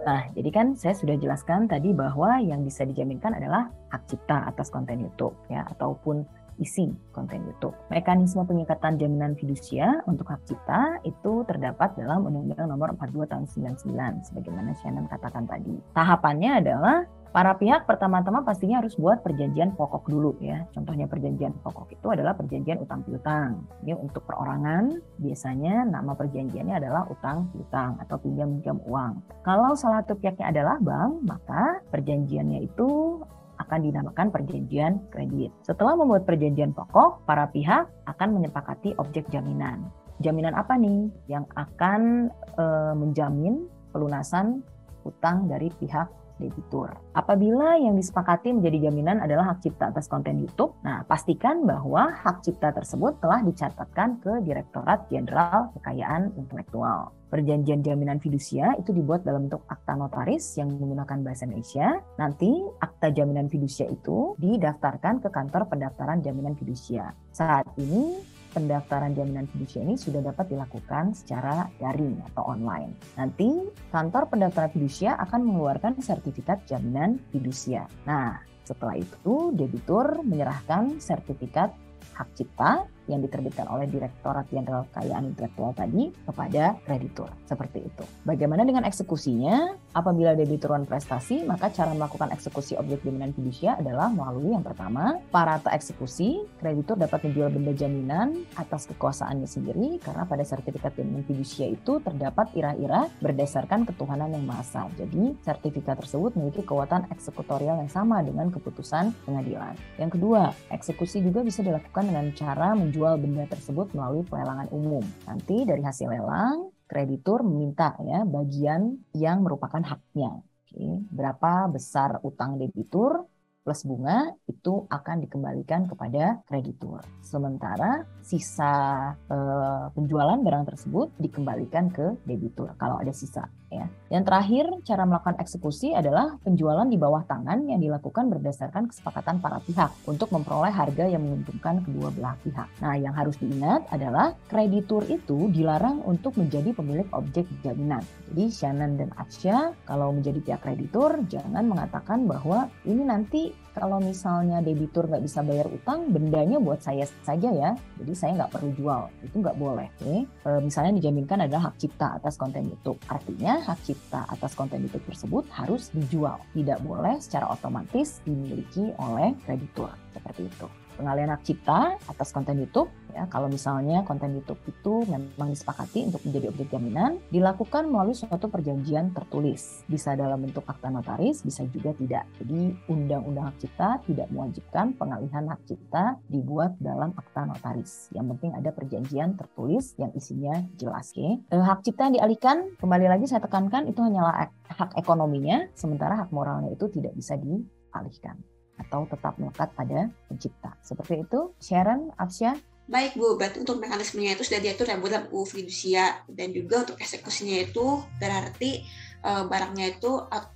nah 0.05 0.29
jadi 0.37 0.49
kan 0.53 0.77
saya 0.77 0.93
sudah 0.93 1.17
jelaskan 1.17 1.65
tadi 1.65 1.89
bahwa 1.89 2.37
yang 2.37 2.61
bisa 2.61 2.85
dijaminkan 2.85 3.33
adalah 3.33 3.73
hak 3.89 4.05
cipta 4.05 4.45
atas 4.45 4.69
konten 4.69 5.01
YouTube 5.01 5.33
ya 5.49 5.65
ataupun 5.73 6.21
isi 6.57 6.91
konten 7.11 7.43
YouTube. 7.43 7.75
Mekanisme 7.91 8.43
pengikatan 8.47 8.95
jaminan 8.95 9.35
fidusia 9.35 10.03
untuk 10.07 10.27
hak 10.31 10.43
cipta 10.47 10.99
itu 11.03 11.43
terdapat 11.47 11.95
dalam 11.99 12.27
Undang-Undang 12.27 12.69
Nomor 12.71 12.95
42 12.99 13.31
Tahun 13.31 13.45
99 13.83 14.27
sebagaimana 14.31 14.71
Shannon 14.79 15.07
katakan 15.11 15.45
tadi. 15.47 15.75
Tahapannya 15.93 16.51
adalah 16.63 16.97
Para 17.35 17.51
pihak 17.51 17.83
pertama-tama 17.83 18.47
pastinya 18.47 18.79
harus 18.79 18.95
buat 18.95 19.19
perjanjian 19.19 19.75
pokok 19.75 20.07
dulu 20.07 20.39
ya. 20.39 20.63
Contohnya 20.71 21.03
perjanjian 21.03 21.51
pokok 21.67 21.91
itu 21.91 22.07
adalah 22.07 22.31
perjanjian 22.31 22.79
utang 22.79 23.03
piutang. 23.03 23.59
Ini 23.83 23.91
untuk 23.91 24.23
perorangan 24.23 25.03
biasanya 25.19 25.83
nama 25.83 26.15
perjanjiannya 26.15 26.79
adalah 26.79 27.03
utang 27.11 27.51
piutang 27.51 27.99
atau 27.99 28.15
pinjam 28.23 28.55
pinjam 28.55 28.79
uang. 28.87 29.19
Kalau 29.43 29.75
salah 29.75 29.99
satu 30.07 30.15
pihaknya 30.15 30.47
adalah 30.47 30.79
bank, 30.79 31.27
maka 31.27 31.83
perjanjiannya 31.91 32.71
itu 32.71 33.19
akan 33.61 33.79
dinamakan 33.85 34.27
perjanjian 34.33 34.99
kredit. 35.09 35.51
Setelah 35.63 35.95
membuat 35.95 36.27
perjanjian 36.27 36.75
pokok, 36.75 37.23
para 37.23 37.47
pihak 37.49 37.87
akan 38.09 38.29
menyepakati 38.35 38.95
objek 38.99 39.27
jaminan. 39.31 39.87
Jaminan 40.23 40.55
apa 40.55 40.79
nih 40.79 41.11
yang 41.27 41.43
akan 41.59 42.31
e, 42.55 42.65
menjamin 42.95 43.67
pelunasan 43.91 44.63
utang 45.03 45.47
dari 45.51 45.67
pihak 45.75 46.07
debitur. 46.39 46.91
Apabila 47.15 47.79
yang 47.79 47.95
disepakati 47.95 48.51
menjadi 48.51 48.89
jaminan 48.89 49.23
adalah 49.23 49.55
hak 49.55 49.63
cipta 49.63 49.91
atas 49.91 50.11
konten 50.11 50.39
YouTube, 50.39 50.75
nah 50.83 51.03
pastikan 51.07 51.63
bahwa 51.63 52.11
hak 52.11 52.43
cipta 52.43 52.75
tersebut 52.75 53.17
telah 53.23 53.41
dicatatkan 53.43 54.19
ke 54.19 54.43
Direktorat 54.43 55.07
Jenderal 55.07 55.71
Kekayaan 55.79 56.35
Intelektual. 56.35 57.15
Perjanjian 57.25 57.83
jaminan 57.83 58.21
fidusia 58.21 58.77
itu 58.79 58.95
dibuat 58.95 59.27
dalam 59.27 59.49
bentuk 59.49 59.65
akta 59.67 59.97
notaris 59.97 60.55
yang 60.55 60.71
menggunakan 60.71 61.19
bahasa 61.25 61.43
Indonesia. 61.43 61.99
Nanti 62.15 62.47
akta 62.79 63.11
jaminan 63.11 63.51
fidusia 63.51 63.89
itu 63.91 64.39
didaftarkan 64.39 65.19
ke 65.19 65.29
kantor 65.33 65.67
pendaftaran 65.67 66.23
jaminan 66.23 66.55
fidusia. 66.55 67.11
Saat 67.35 67.67
ini 67.75 68.34
pendaftaran 68.55 69.11
jaminan 69.11 69.51
fidusia 69.51 69.83
ini 69.83 69.99
sudah 69.99 70.23
dapat 70.23 70.47
dilakukan 70.47 71.11
secara 71.11 71.67
daring 71.75 72.23
atau 72.31 72.55
online. 72.55 72.95
Nanti 73.19 73.67
kantor 73.91 74.31
pendaftaran 74.31 74.71
fidusia 74.71 75.19
akan 75.19 75.43
mengeluarkan 75.43 75.99
sertifikat 75.99 76.63
jaminan 76.63 77.19
fidusia. 77.35 77.91
Nah, 78.07 78.39
setelah 78.63 78.95
itu 78.95 79.51
debitur 79.51 80.23
menyerahkan 80.23 81.03
sertifikat 81.03 81.75
hak 82.15 82.29
cipta 82.39 82.87
yang 83.09 83.21
diterbitkan 83.25 83.65
oleh 83.69 83.89
Direktorat 83.89 84.49
Jenderal 84.49 84.85
Kekayaan 84.91 85.33
Intelektual 85.33 85.71
tadi 85.73 86.13
kepada 86.13 86.77
kreditur. 86.85 87.29
Seperti 87.45 87.79
itu. 87.85 88.03
Bagaimana 88.25 88.65
dengan 88.65 88.85
eksekusinya? 88.85 89.77
Apabila 89.95 90.35
debitur 90.35 90.75
prestasi, 90.83 91.45
maka 91.47 91.71
cara 91.71 91.95
melakukan 91.95 92.33
eksekusi 92.33 92.75
objek 92.75 93.05
jaminan 93.05 93.31
fidusia 93.31 93.79
adalah 93.79 94.09
melalui 94.09 94.51
yang 94.51 94.65
pertama, 94.65 95.21
parata 95.29 95.71
eksekusi, 95.71 96.43
kreditur 96.59 96.97
dapat 96.99 97.23
menjual 97.29 97.53
benda 97.53 97.71
jaminan 97.71 98.43
atas 98.57 98.89
kekuasaannya 98.89 99.45
sendiri 99.45 100.01
karena 100.01 100.25
pada 100.25 100.41
sertifikat 100.41 100.97
jaminan 100.97 101.21
fidusia 101.23 101.69
itu 101.69 102.01
terdapat 102.01 102.49
ira-ira 102.57 103.07
berdasarkan 103.21 103.85
ketuhanan 103.85 104.33
yang 104.33 104.43
maha 104.43 104.89
Jadi, 104.97 105.37
sertifikat 105.45 106.01
tersebut 106.01 106.33
memiliki 106.33 106.65
kekuatan 106.65 107.07
eksekutorial 107.13 107.77
yang 107.79 107.91
sama 107.93 108.25
dengan 108.25 108.49
keputusan 108.49 109.13
pengadilan. 109.23 109.77
Yang 110.01 110.17
kedua, 110.17 110.51
eksekusi 110.73 111.21
juga 111.21 111.45
bisa 111.45 111.61
dilakukan 111.61 112.09
dengan 112.09 112.33
cara 112.33 112.73
menjual 112.73 112.94
menjual 112.95 113.19
benda 113.19 113.43
tersebut 113.51 113.91
melalui 113.91 114.23
pelelangan 114.23 114.71
umum. 114.71 115.03
Nanti 115.27 115.67
dari 115.67 115.83
hasil 115.83 116.07
lelang, 116.07 116.71
kreditur 116.87 117.43
meminta 117.43 117.91
ya 118.07 118.23
bagian 118.23 119.03
yang 119.11 119.43
merupakan 119.43 119.83
haknya. 119.83 120.39
Oke, 120.39 121.03
berapa 121.11 121.67
besar 121.67 122.23
utang 122.23 122.55
debitur 122.55 123.27
plus 123.67 123.83
bunga 123.83 124.31
itu 124.47 124.87
akan 124.87 125.27
dikembalikan 125.27 125.91
kepada 125.91 126.39
kreditur. 126.47 127.03
Sementara 127.19 128.07
sisa 128.23 129.11
eh, 129.27 129.85
penjualan 129.91 130.39
barang 130.39 130.71
tersebut 130.71 131.19
dikembalikan 131.19 131.91
ke 131.91 132.15
debitur 132.23 132.79
kalau 132.79 133.03
ada 133.03 133.11
sisa 133.11 133.43
ya. 133.75 133.85
Yang 134.07 134.23
terakhir, 134.31 134.65
cara 134.87 135.03
melakukan 135.03 135.37
eksekusi 135.41 135.91
adalah 135.91 136.39
penjualan 136.45 136.87
di 136.87 136.95
bawah 136.95 137.25
tangan 137.27 137.67
yang 137.67 137.83
dilakukan 137.83 138.31
berdasarkan 138.31 138.87
kesepakatan 138.87 139.43
para 139.43 139.59
pihak 139.59 139.91
untuk 140.07 140.31
memperoleh 140.31 140.71
harga 140.71 141.09
yang 141.09 141.25
menguntungkan 141.25 141.83
kedua 141.83 142.13
belah 142.15 142.39
pihak. 142.39 142.69
Nah, 142.79 142.95
yang 142.95 143.11
harus 143.11 143.35
diingat 143.41 143.83
adalah 143.91 144.31
kreditur 144.47 145.03
itu 145.11 145.51
dilarang 145.51 145.99
untuk 146.07 146.39
menjadi 146.39 146.71
pemilik 146.71 147.09
objek 147.11 147.49
jaminan. 147.59 148.05
Jadi 148.31 148.43
Shannon 148.47 148.95
dan 148.95 149.09
Atsya 149.19 149.75
kalau 149.83 150.15
menjadi 150.15 150.39
pihak 150.39 150.61
kreditur 150.63 151.19
jangan 151.27 151.65
mengatakan 151.67 152.29
bahwa 152.29 152.71
ini 152.87 153.03
nanti 153.03 153.65
kalau 153.75 153.99
misalnya 153.99 154.63
debitur 154.63 155.03
nggak 155.03 155.19
bisa 155.19 155.43
bayar 155.43 155.67
utang, 155.67 156.07
bendanya 156.07 156.63
buat 156.63 156.79
saya 156.79 157.03
saja 157.27 157.51
ya. 157.51 157.75
Jadi 157.99 158.13
saya 158.15 158.31
nggak 158.39 158.55
perlu 158.55 158.71
jual. 158.71 159.11
Itu 159.19 159.43
nggak 159.43 159.59
boleh. 159.59 159.91
Oke? 159.99 160.23
E, 160.23 160.49
misalnya 160.63 160.95
dijaminkan 160.95 161.43
adalah 161.43 161.69
hak 161.69 161.83
cipta 161.83 162.15
atas 162.15 162.39
konten 162.39 162.71
YouTube. 162.71 162.95
Artinya 163.11 163.59
hak 163.65 163.81
cipta 163.81 164.29
atas 164.29 164.53
konten 164.53 164.85
YouTube 164.85 165.09
tersebut 165.09 165.43
harus 165.49 165.89
dijual. 165.91 166.37
Tidak 166.53 166.79
boleh 166.85 167.17
secara 167.17 167.49
otomatis 167.49 168.21
dimiliki 168.21 168.93
oleh 169.01 169.33
kreditur. 169.43 169.89
Seperti 170.13 170.45
itu 170.45 170.84
pengalian 170.95 171.31
hak 171.35 171.43
cipta 171.43 171.99
atas 172.07 172.31
konten 172.31 172.57
YouTube. 172.59 172.89
Ya, 173.15 173.23
kalau 173.31 173.47
misalnya 173.47 174.03
konten 174.03 174.35
YouTube 174.35 174.59
itu 174.67 175.07
memang 175.07 175.47
disepakati 175.55 176.11
untuk 176.11 176.19
menjadi 176.27 176.51
objek 176.51 176.67
jaminan, 176.67 177.23
dilakukan 177.31 177.87
melalui 177.87 178.11
suatu 178.11 178.51
perjanjian 178.51 179.15
tertulis. 179.15 179.87
Bisa 179.87 180.19
dalam 180.19 180.43
bentuk 180.43 180.67
akta 180.67 180.91
notaris, 180.91 181.39
bisa 181.39 181.63
juga 181.71 181.95
tidak. 181.95 182.27
Jadi 182.43 182.75
undang-undang 182.91 183.55
hak 183.55 183.63
cipta 183.63 184.03
tidak 184.03 184.27
mewajibkan 184.35 184.91
pengalihan 184.99 185.47
hak 185.47 185.63
cipta 185.63 186.19
dibuat 186.27 186.75
dalam 186.83 187.15
akta 187.15 187.47
notaris. 187.47 188.11
Yang 188.11 188.35
penting 188.35 188.51
ada 188.51 188.69
perjanjian 188.75 189.39
tertulis 189.39 189.95
yang 189.95 190.11
isinya 190.11 190.59
jelas. 190.75 191.15
Okay? 191.15 191.39
Eh, 191.55 191.63
hak 191.63 191.87
cipta 191.87 192.11
yang 192.11 192.19
dialihkan, 192.19 192.75
kembali 192.83 193.07
lagi 193.07 193.31
saya 193.31 193.39
tekankan 193.39 193.87
itu 193.87 194.03
hanyalah 194.03 194.51
hak 194.75 194.91
ekonominya, 194.99 195.71
sementara 195.71 196.19
hak 196.19 196.35
moralnya 196.35 196.75
itu 196.75 196.91
tidak 196.91 197.15
bisa 197.15 197.39
dialihkan 197.39 198.43
atau 198.79 199.07
tetap 199.07 199.35
melekat 199.39 199.71
pada 199.73 200.11
pencipta. 200.27 200.75
Seperti 200.83 201.23
itu, 201.23 201.51
Sharon, 201.59 202.11
Afsya. 202.19 202.55
Baik 202.85 203.17
Bu, 203.17 203.33
berarti 203.33 203.65
untuk 203.65 203.81
mekanismenya 203.81 204.37
itu 204.37 204.45
sudah 204.45 204.61
diatur 204.61 204.85
ya 204.85 205.01
Bu 205.01 205.09
dalam 205.09 205.25
UU 205.33 205.45
fidusia 205.49 206.21
dan 206.29 206.53
juga 206.53 206.85
untuk 206.85 207.01
eksekusinya 207.01 207.65
itu 207.65 208.05
berarti 208.21 208.85
e, 209.25 209.31
barangnya 209.49 209.97
itu 209.97 210.11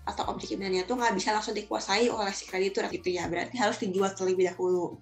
atau 0.06 0.24
objek 0.30 0.54
itu 0.54 0.94
nggak 0.94 1.14
bisa 1.18 1.34
langsung 1.34 1.58
dikuasai 1.58 2.06
oleh 2.14 2.30
si 2.30 2.46
kreditur 2.46 2.86
gitu 2.94 3.10
ya, 3.10 3.26
berarti 3.26 3.58
harus 3.58 3.82
dijual 3.82 4.14
terlebih 4.14 4.46
dahulu. 4.54 5.02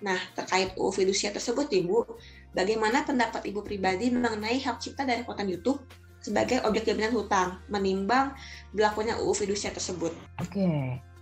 Nah, 0.00 0.16
terkait 0.32 0.72
UU 0.80 0.90
fidusia 0.96 1.28
tersebut 1.28 1.68
Ibu, 1.68 2.08
bagaimana 2.56 3.04
pendapat 3.04 3.52
Ibu 3.52 3.60
pribadi 3.60 4.08
mengenai 4.08 4.56
hak 4.64 4.80
cipta 4.80 5.04
dari 5.04 5.28
konten 5.28 5.52
YouTube 5.52 5.84
sebagai 6.24 6.64
objek 6.64 6.88
jaminan 6.88 7.12
hutang 7.12 7.60
menimbang 7.68 8.32
berlakunya 8.72 9.20
UU 9.20 9.34
fidusia 9.36 9.68
tersebut? 9.76 10.16
Oke, 10.40 10.64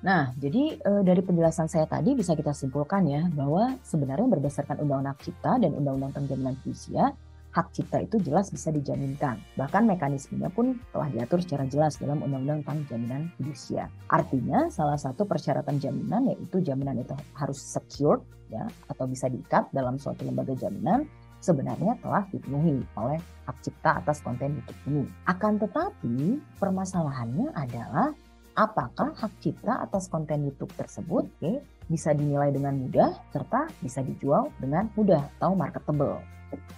Nah, 0.01 0.33
jadi 0.41 0.81
e, 0.81 0.91
dari 1.05 1.21
penjelasan 1.21 1.69
saya 1.69 1.85
tadi 1.85 2.17
bisa 2.17 2.33
kita 2.33 2.57
simpulkan 2.57 3.05
ya 3.05 3.29
bahwa 3.37 3.77
sebenarnya 3.85 4.27
berdasarkan 4.33 4.81
Undang-Undang 4.81 5.21
Cipta 5.21 5.61
dan 5.61 5.77
Undang-Undang 5.77 6.13
Penjaminan 6.17 6.57
Fidusia, 6.65 7.13
hak 7.51 7.75
cipta 7.75 7.99
itu 8.01 8.17
jelas 8.23 8.49
bisa 8.49 8.71
dijaminkan. 8.71 9.37
Bahkan 9.59 9.83
mekanismenya 9.91 10.49
pun 10.55 10.79
telah 10.95 11.11
diatur 11.11 11.43
secara 11.43 11.67
jelas 11.67 11.99
dalam 11.99 12.23
Undang-Undang 12.23 12.65
tentang 12.65 12.81
Jaminan 12.89 13.23
Fidusia. 13.37 13.91
Artinya 14.09 14.71
salah 14.73 14.97
satu 14.97 15.27
persyaratan 15.27 15.77
jaminan 15.83 16.31
yaitu 16.31 16.63
jaminan 16.63 17.03
itu 17.03 17.13
harus 17.37 17.59
secured 17.59 18.23
ya 18.49 18.67
atau 18.89 19.05
bisa 19.05 19.29
diikat 19.29 19.69
dalam 19.71 19.99
suatu 19.99 20.27
lembaga 20.27 20.55
jaminan 20.59 21.07
sebenarnya 21.43 21.97
telah 22.05 22.23
dipenuhi 22.31 22.85
oleh 22.95 23.19
hak 23.49 23.57
cipta 23.65 23.99
atas 23.99 24.23
konten 24.23 24.61
YouTube 24.61 24.81
ini. 24.87 25.05
Akan 25.27 25.59
tetapi 25.59 26.39
permasalahannya 26.61 27.51
adalah 27.57 28.15
apakah 28.61 29.17
hak 29.17 29.33
cipta 29.41 29.81
atas 29.81 30.13
konten 30.13 30.45
YouTube 30.45 30.69
tersebut 30.77 31.25
okay, 31.41 31.65
bisa 31.89 32.13
dinilai 32.13 32.53
dengan 32.53 32.77
mudah 32.77 33.17
serta 33.33 33.73
bisa 33.81 34.05
dijual 34.05 34.53
dengan 34.61 34.93
mudah 34.93 35.33
atau 35.41 35.57
marketable. 35.57 36.21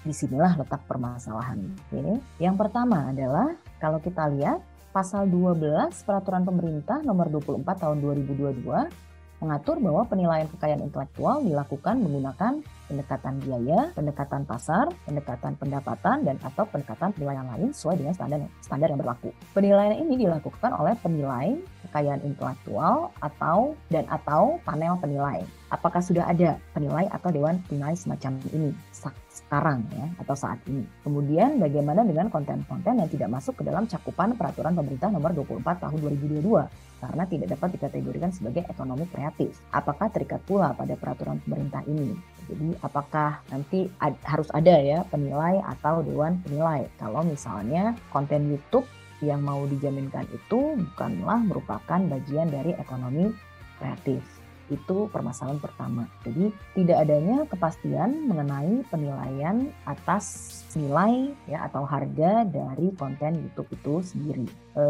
Di 0.07 0.15
sinilah 0.15 0.63
letak 0.63 0.87
permasalahan. 0.87 1.59
Okay. 1.91 2.23
Yang 2.39 2.57
pertama 2.61 3.11
adalah 3.11 3.57
kalau 3.83 3.99
kita 3.99 4.31
lihat 4.31 4.63
pasal 4.95 5.27
12 5.27 5.91
peraturan 6.07 6.47
pemerintah 6.47 7.03
nomor 7.03 7.33
24 7.33 7.65
tahun 7.67 7.99
2022 7.99 8.63
mengatur 9.43 9.83
bahwa 9.83 10.07
penilaian 10.07 10.47
kekayaan 10.55 10.87
intelektual 10.87 11.43
dilakukan 11.43 11.99
menggunakan 11.99 12.63
pendekatan 12.87 13.39
biaya, 13.43 13.91
pendekatan 13.95 14.43
pasar, 14.47 14.87
pendekatan 15.07 15.55
pendapatan, 15.59 16.27
dan 16.27 16.37
atau 16.43 16.65
pendekatan 16.69 17.15
penilaian 17.15 17.47
lain 17.47 17.71
sesuai 17.71 17.97
dengan 18.01 18.15
standar 18.15 18.41
standar 18.65 18.89
yang 18.91 19.01
berlaku. 19.01 19.31
Penilaian 19.55 19.97
ini 19.99 20.27
dilakukan 20.27 20.73
oleh 20.75 20.95
penilai 20.99 21.59
kekayaan 21.89 22.23
intelektual 22.25 23.11
atau 23.21 23.75
dan 23.93 24.07
atau 24.09 24.59
panel 24.65 24.97
penilai. 24.99 25.45
Apakah 25.73 26.05
sudah 26.05 26.29
ada 26.29 26.61
penilai 26.77 27.09
atau 27.09 27.33
dewan 27.33 27.57
penilai 27.65 27.97
semacam 27.97 28.37
ini 28.53 28.77
sekarang 29.33 29.81
ya 29.89 30.07
atau 30.21 30.37
saat 30.37 30.61
ini? 30.69 30.85
Kemudian 31.01 31.57
bagaimana 31.57 32.05
dengan 32.05 32.29
konten-konten 32.29 33.01
yang 33.01 33.09
tidak 33.09 33.33
masuk 33.33 33.57
ke 33.57 33.63
dalam 33.65 33.89
cakupan 33.89 34.37
peraturan 34.37 34.77
pemerintah 34.77 35.09
nomor 35.09 35.33
24 35.33 35.89
tahun 35.89 35.99
2022 36.21 37.03
karena 37.03 37.25
tidak 37.27 37.49
dapat 37.59 37.69
dikategorikan 37.75 38.31
sebagai 38.31 38.63
ekonomi 38.69 39.09
kreatif. 39.11 39.59
Apakah 39.75 40.13
terikat 40.13 40.45
pula 40.47 40.71
pada 40.77 40.95
peraturan 40.95 41.43
pemerintah 41.43 41.83
ini? 41.91 42.15
Jadi 42.49 42.75
apakah 42.83 43.43
nanti 43.51 43.87
ad, 44.03 44.17
harus 44.27 44.49
ada 44.55 44.75
ya 44.79 45.05
penilai 45.09 45.63
atau 45.63 46.03
dewan 46.03 46.43
penilai 46.43 46.89
kalau 46.99 47.23
misalnya 47.23 47.95
konten 48.11 48.51
YouTube 48.51 48.87
yang 49.23 49.41
mau 49.47 49.63
dijaminkan 49.65 50.27
itu 50.35 50.75
bukanlah 50.77 51.39
merupakan 51.47 52.01
bagian 52.11 52.51
dari 52.51 52.75
ekonomi 52.75 53.31
kreatif. 53.79 54.21
Itu 54.71 55.07
permasalahan 55.11 55.63
pertama. 55.63 56.09
Jadi 56.27 56.51
tidak 56.75 57.07
adanya 57.07 57.47
kepastian 57.47 58.27
mengenai 58.27 58.83
penilaian 58.91 59.71
atas 59.87 60.51
nilai 60.75 61.35
ya 61.47 61.71
atau 61.71 61.87
harga 61.87 62.47
dari 62.47 62.91
konten 62.99 63.47
YouTube 63.47 63.71
itu 63.75 63.95
sendiri. 64.03 64.47
E, 64.75 64.85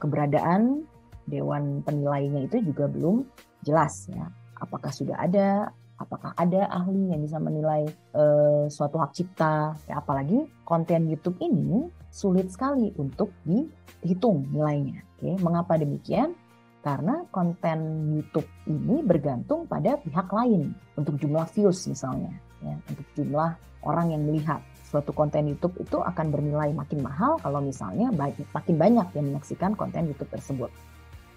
keberadaan 0.00 0.86
dewan 1.28 1.84
penilainya 1.86 2.50
itu 2.50 2.62
juga 2.66 2.88
belum 2.90 3.26
jelas 3.62 4.10
ya. 4.10 4.26
Apakah 4.58 4.94
sudah 4.94 5.18
ada 5.18 5.70
apakah 6.02 6.34
ada 6.34 6.66
ahli 6.68 7.14
yang 7.14 7.22
bisa 7.22 7.38
menilai 7.38 7.86
uh, 8.12 8.66
suatu 8.66 8.98
hak 8.98 9.14
cipta? 9.14 9.78
Ya 9.86 10.02
apalagi 10.02 10.44
konten 10.66 11.06
YouTube 11.06 11.38
ini 11.38 11.86
sulit 12.10 12.50
sekali 12.50 12.90
untuk 12.98 13.30
dihitung 13.46 14.50
nilainya. 14.50 15.00
Oke 15.16 15.38
mengapa 15.38 15.78
demikian? 15.78 16.34
Karena 16.82 17.22
konten 17.30 18.10
YouTube 18.10 18.50
ini 18.66 19.06
bergantung 19.06 19.70
pada 19.70 19.94
pihak 20.02 20.26
lain 20.34 20.74
untuk 20.98 21.14
jumlah 21.22 21.46
views 21.54 21.86
misalnya 21.86 22.34
ya 22.58 22.74
untuk 22.90 23.06
jumlah 23.14 23.50
orang 23.86 24.14
yang 24.14 24.22
melihat. 24.26 24.58
Suatu 24.92 25.16
konten 25.16 25.48
YouTube 25.48 25.72
itu 25.80 26.04
akan 26.04 26.28
bernilai 26.28 26.68
makin 26.76 27.00
mahal 27.00 27.40
kalau 27.40 27.64
misalnya 27.64 28.12
makin 28.52 28.76
banyak 28.76 29.08
yang 29.16 29.24
menyaksikan 29.32 29.72
konten 29.72 30.04
YouTube 30.04 30.28
tersebut. 30.28 30.68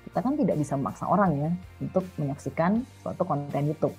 Kita 0.03 0.19
kan 0.19 0.35
tidak 0.35 0.59
bisa 0.59 0.75
memaksa 0.75 1.07
orang 1.07 1.31
ya 1.39 1.51
untuk 1.79 2.03
menyaksikan 2.19 2.83
suatu 2.99 3.23
konten 3.23 3.71
YouTube 3.71 3.95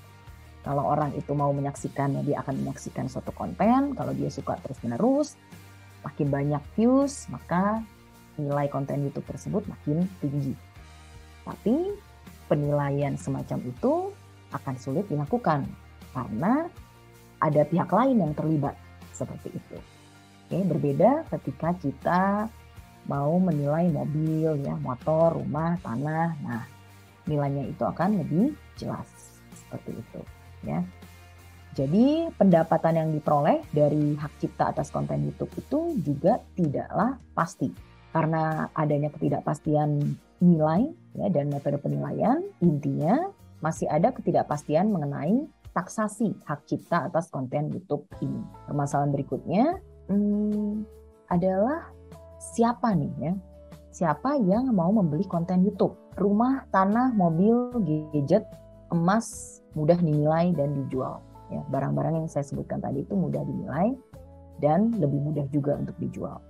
kalau 0.66 0.82
orang 0.82 1.14
itu 1.14 1.30
mau 1.30 1.54
menyaksikan, 1.54 2.26
dia 2.26 2.42
akan 2.42 2.58
menyaksikan 2.66 3.06
suatu 3.06 3.30
konten. 3.30 3.94
Kalau 3.94 4.10
dia 4.10 4.26
suka 4.26 4.58
terus-menerus, 4.58 5.38
makin 6.02 6.26
banyak 6.26 6.62
views, 6.74 7.30
maka 7.30 7.86
nilai 8.34 8.66
konten 8.66 9.06
YouTube 9.06 9.30
tersebut 9.30 9.62
makin 9.70 10.10
tinggi. 10.18 10.58
Tapi 11.46 11.94
penilaian 12.50 13.14
semacam 13.14 13.62
itu 13.62 14.10
akan 14.50 14.74
sulit 14.74 15.06
dilakukan 15.06 15.70
karena 16.10 16.66
ada 17.38 17.62
pihak 17.62 17.86
lain 17.86 18.26
yang 18.26 18.34
terlibat 18.34 18.74
seperti 19.14 19.54
itu. 19.54 19.78
Oke, 20.50 20.66
berbeda 20.66 21.30
ketika 21.30 21.78
kita 21.78 22.22
mau 23.06 23.38
menilai 23.38 23.86
mobil, 23.94 24.66
ya, 24.66 24.74
motor, 24.82 25.38
rumah, 25.38 25.78
tanah. 25.78 26.34
Nah, 26.42 26.66
nilainya 27.30 27.70
itu 27.70 27.86
akan 27.86 28.18
lebih 28.18 28.50
jelas 28.74 29.06
seperti 29.54 29.94
itu 29.94 30.22
ya. 30.66 30.80
Jadi 31.76 32.32
pendapatan 32.32 32.96
yang 32.96 33.08
diperoleh 33.12 33.60
dari 33.68 34.16
hak 34.16 34.40
cipta 34.40 34.72
atas 34.72 34.88
konten 34.88 35.28
YouTube 35.28 35.52
itu 35.60 35.78
juga 36.00 36.40
tidaklah 36.56 37.20
pasti. 37.36 37.68
Karena 38.16 38.64
adanya 38.72 39.12
ketidakpastian 39.12 40.00
nilai 40.40 40.88
ya, 41.20 41.28
dan 41.28 41.52
metode 41.52 41.76
penilaian, 41.76 42.40
intinya 42.64 43.28
masih 43.60 43.88
ada 43.92 44.08
ketidakpastian 44.08 44.88
mengenai 44.88 45.44
taksasi 45.76 46.32
hak 46.48 46.64
cipta 46.64 47.12
atas 47.12 47.28
konten 47.28 47.68
YouTube 47.68 48.08
ini. 48.24 48.40
Permasalahan 48.64 49.12
berikutnya 49.12 49.64
hmm, 50.08 50.80
adalah 51.28 51.92
siapa 52.40 52.96
nih 52.96 53.12
ya? 53.20 53.32
Siapa 53.92 54.40
yang 54.40 54.72
mau 54.72 54.88
membeli 54.92 55.28
konten 55.28 55.60
YouTube? 55.60 55.92
Rumah, 56.16 56.68
tanah, 56.72 57.12
mobil, 57.12 57.76
gadget, 57.84 58.48
emas 58.96 59.60
mudah 59.76 60.00
dinilai 60.00 60.56
dan 60.56 60.72
dijual. 60.72 61.20
Ya, 61.52 61.62
barang-barang 61.70 62.24
yang 62.24 62.28
saya 62.32 62.42
sebutkan 62.42 62.82
tadi 62.82 63.06
itu 63.06 63.14
mudah 63.14 63.44
dinilai 63.44 63.94
dan 64.58 64.96
lebih 64.96 65.20
mudah 65.20 65.46
juga 65.52 65.76
untuk 65.76 65.94
dijual. 66.00 66.40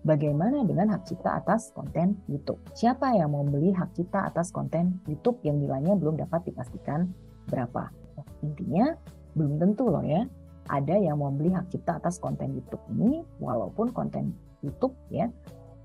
Bagaimana 0.00 0.64
dengan 0.64 0.88
hak 0.96 1.04
cipta 1.12 1.36
atas 1.36 1.76
konten 1.76 2.16
YouTube? 2.24 2.56
Siapa 2.72 3.12
yang 3.12 3.36
mau 3.36 3.44
beli 3.44 3.68
hak 3.76 3.92
cipta 3.92 4.32
atas 4.32 4.48
konten 4.48 4.96
YouTube 5.04 5.36
yang 5.44 5.60
nilainya 5.60 5.92
belum 5.92 6.16
dapat 6.16 6.48
dipastikan 6.48 7.12
berapa? 7.52 7.92
Intinya 8.40 8.96
belum 9.36 9.60
tentu 9.60 9.92
loh 9.92 10.00
ya. 10.00 10.24
Ada 10.72 10.96
yang 10.96 11.20
mau 11.20 11.28
beli 11.28 11.52
hak 11.52 11.68
cipta 11.68 12.00
atas 12.00 12.16
konten 12.16 12.56
YouTube 12.56 12.80
ini 12.96 13.20
walaupun 13.44 13.92
konten 13.92 14.32
YouTube 14.64 14.96
ya 15.12 15.28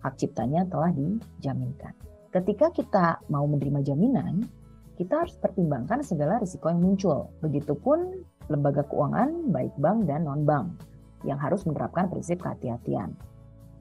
hak 0.05 0.15
ciptanya 0.15 0.63
telah 0.69 0.95
dijaminkan. 0.95 1.91
Ketika 2.31 2.71
kita 2.71 3.19
mau 3.27 3.43
menerima 3.49 3.83
jaminan, 3.83 4.47
kita 4.95 5.27
harus 5.27 5.35
pertimbangkan 5.37 6.01
segala 6.01 6.39
risiko 6.39 6.71
yang 6.71 6.79
muncul. 6.79 7.29
Begitupun 7.43 8.23
lembaga 8.47 8.87
keuangan, 8.87 9.51
baik 9.51 9.75
bank 9.79 10.07
dan 10.07 10.23
non-bank, 10.23 10.79
yang 11.27 11.37
harus 11.37 11.67
menerapkan 11.67 12.07
prinsip 12.07 12.39
kehati-hatian. 12.39 13.11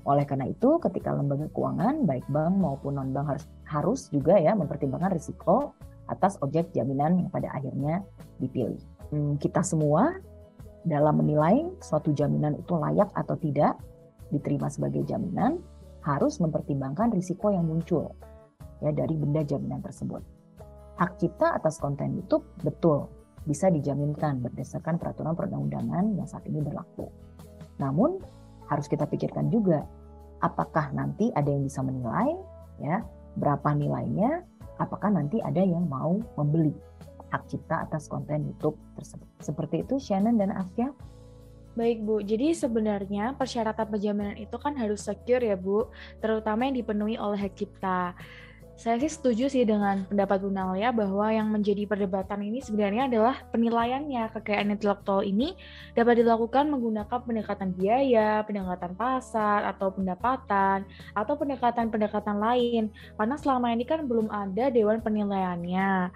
Oleh 0.04 0.28
karena 0.28 0.50
itu, 0.52 0.76
ketika 0.82 1.16
lembaga 1.16 1.48
keuangan, 1.54 2.04
baik 2.04 2.26
bank 2.28 2.52
maupun 2.60 3.00
non-bank 3.00 3.26
harus, 3.30 3.46
harus 3.64 4.00
juga 4.12 4.36
ya 4.36 4.52
mempertimbangkan 4.52 5.16
risiko 5.16 5.72
atas 6.12 6.36
objek 6.44 6.68
jaminan 6.76 7.16
yang 7.24 7.28
pada 7.32 7.48
akhirnya 7.56 8.04
dipilih. 8.36 8.82
Hmm, 9.08 9.40
kita 9.40 9.64
semua 9.64 10.20
dalam 10.84 11.24
menilai 11.24 11.64
suatu 11.80 12.12
jaminan 12.12 12.60
itu 12.60 12.76
layak 12.76 13.08
atau 13.16 13.40
tidak 13.40 13.80
diterima 14.28 14.68
sebagai 14.68 15.00
jaminan 15.08 15.56
harus 16.04 16.36
mempertimbangkan 16.36 17.08
risiko 17.16 17.48
yang 17.48 17.64
muncul 17.64 18.12
ya 18.84 18.92
dari 18.92 19.16
benda 19.16 19.40
jaminan 19.40 19.80
tersebut 19.80 20.20
hak 20.98 21.18
cipta 21.18 21.58
atas 21.58 21.82
konten 21.82 22.14
YouTube 22.14 22.46
betul 22.62 23.10
bisa 23.44 23.68
dijaminkan 23.68 24.40
berdasarkan 24.40 24.96
peraturan 24.96 25.36
perundang-undangan 25.36 26.16
yang 26.16 26.24
saat 26.24 26.46
ini 26.48 26.64
berlaku. 26.64 27.12
Namun 27.76 28.16
harus 28.70 28.88
kita 28.88 29.04
pikirkan 29.04 29.52
juga 29.52 29.84
apakah 30.40 30.92
nanti 30.96 31.28
ada 31.36 31.52
yang 31.52 31.64
bisa 31.68 31.84
menilai 31.84 32.32
ya 32.80 33.04
berapa 33.36 33.76
nilainya 33.76 34.44
apakah 34.80 35.12
nanti 35.12 35.38
ada 35.44 35.60
yang 35.60 35.86
mau 35.86 36.18
membeli 36.40 36.72
hak 37.34 37.50
cipta 37.50 37.84
atas 37.84 38.06
konten 38.06 38.46
YouTube 38.46 38.78
tersebut. 38.94 39.26
Seperti 39.42 39.82
itu 39.82 39.98
Shannon 39.98 40.38
dan 40.38 40.54
Afia. 40.54 40.94
Baik 41.74 42.06
Bu, 42.06 42.22
jadi 42.22 42.54
sebenarnya 42.54 43.34
persyaratan 43.34 43.90
penjaminan 43.90 44.38
itu 44.38 44.54
kan 44.62 44.78
harus 44.78 45.02
secure 45.02 45.42
ya 45.42 45.58
Bu, 45.58 45.90
terutama 46.22 46.70
yang 46.70 46.78
dipenuhi 46.78 47.18
oleh 47.18 47.34
hak 47.34 47.58
cipta. 47.58 48.14
Saya 48.74 48.98
sih 48.98 49.06
setuju 49.06 49.46
sih 49.46 49.62
dengan 49.62 50.02
pendapat 50.10 50.42
Bu 50.42 50.50
Nalia 50.50 50.90
bahwa 50.90 51.30
yang 51.30 51.46
menjadi 51.46 51.86
perdebatan 51.86 52.42
ini 52.42 52.58
sebenarnya 52.58 53.06
adalah 53.06 53.46
penilaiannya 53.54 54.34
kekayaan 54.34 54.74
intelektual 54.74 55.22
ini 55.22 55.54
dapat 55.94 56.18
dilakukan 56.18 56.66
menggunakan 56.74 57.22
pendekatan 57.22 57.70
biaya, 57.70 58.42
pendekatan 58.42 58.98
pasar, 58.98 59.62
atau 59.70 59.94
pendapatan, 59.94 60.82
atau 61.14 61.34
pendekatan-pendekatan 61.38 62.34
lain. 62.34 62.90
Karena 63.14 63.38
selama 63.38 63.70
ini 63.70 63.86
kan 63.86 64.10
belum 64.10 64.26
ada 64.26 64.74
dewan 64.74 64.98
penilaiannya. 64.98 66.10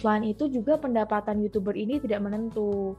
Selain 0.00 0.24
itu 0.24 0.48
juga 0.48 0.80
pendapatan 0.80 1.44
YouTuber 1.44 1.76
ini 1.76 2.00
tidak 2.00 2.24
menentu. 2.24 2.96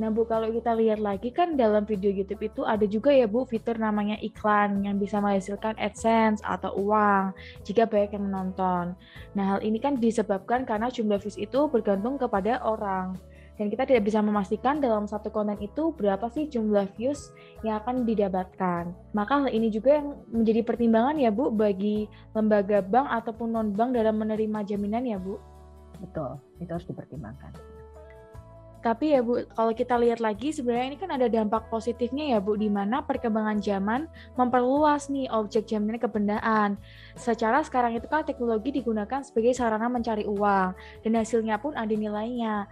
Nah 0.00 0.08
Bu, 0.08 0.24
kalau 0.24 0.48
kita 0.48 0.72
lihat 0.72 0.96
lagi 0.96 1.28
kan 1.28 1.60
dalam 1.60 1.84
video 1.84 2.08
YouTube 2.08 2.40
itu 2.48 2.64
ada 2.64 2.88
juga 2.88 3.12
ya 3.12 3.28
Bu 3.28 3.44
fitur 3.44 3.76
namanya 3.76 4.16
iklan 4.24 4.80
yang 4.80 4.96
bisa 4.96 5.20
menghasilkan 5.20 5.76
AdSense 5.76 6.40
atau 6.40 6.72
uang 6.72 7.36
jika 7.68 7.84
banyak 7.84 8.16
yang 8.16 8.24
menonton. 8.32 8.96
Nah 9.36 9.44
hal 9.44 9.60
ini 9.60 9.76
kan 9.76 10.00
disebabkan 10.00 10.64
karena 10.64 10.88
jumlah 10.88 11.20
views 11.20 11.36
itu 11.36 11.68
bergantung 11.68 12.16
kepada 12.16 12.64
orang. 12.64 13.20
Dan 13.60 13.68
kita 13.68 13.84
tidak 13.84 14.08
bisa 14.08 14.24
memastikan 14.24 14.80
dalam 14.80 15.04
satu 15.04 15.28
konten 15.28 15.60
itu 15.60 15.92
berapa 15.92 16.32
sih 16.32 16.48
jumlah 16.48 16.96
views 16.96 17.28
yang 17.60 17.84
akan 17.84 18.08
didapatkan. 18.08 18.88
Maka 19.12 19.44
hal 19.44 19.52
ini 19.52 19.68
juga 19.68 20.00
yang 20.00 20.16
menjadi 20.32 20.64
pertimbangan 20.64 21.20
ya 21.20 21.28
Bu 21.28 21.52
bagi 21.52 22.08
lembaga 22.32 22.80
bank 22.80 23.20
ataupun 23.20 23.52
non-bank 23.52 24.00
dalam 24.00 24.16
menerima 24.16 24.64
jaminan 24.64 25.04
ya 25.04 25.20
Bu. 25.20 25.36
Betul, 26.00 26.40
itu 26.56 26.72
harus 26.72 26.88
dipertimbangkan. 26.88 27.79
Tapi 28.80 29.12
ya 29.12 29.20
Bu, 29.20 29.44
kalau 29.52 29.76
kita 29.76 30.00
lihat 30.00 30.24
lagi 30.24 30.56
sebenarnya 30.56 30.86
ini 30.88 30.96
kan 30.96 31.12
ada 31.12 31.28
dampak 31.28 31.68
positifnya 31.68 32.36
ya 32.36 32.38
Bu, 32.40 32.56
di 32.56 32.72
mana 32.72 33.04
perkembangan 33.04 33.60
zaman 33.60 34.08
memperluas 34.40 35.12
nih 35.12 35.28
objek 35.28 35.68
jaminan 35.68 36.00
kebendaan. 36.00 36.80
Secara 37.12 37.60
sekarang 37.60 38.00
itu 38.00 38.08
kan 38.08 38.24
teknologi 38.24 38.72
digunakan 38.72 39.20
sebagai 39.20 39.52
sarana 39.52 39.92
mencari 39.92 40.24
uang 40.24 40.72
dan 41.04 41.12
hasilnya 41.12 41.60
pun 41.60 41.76
ada 41.76 41.92
nilainya. 41.92 42.64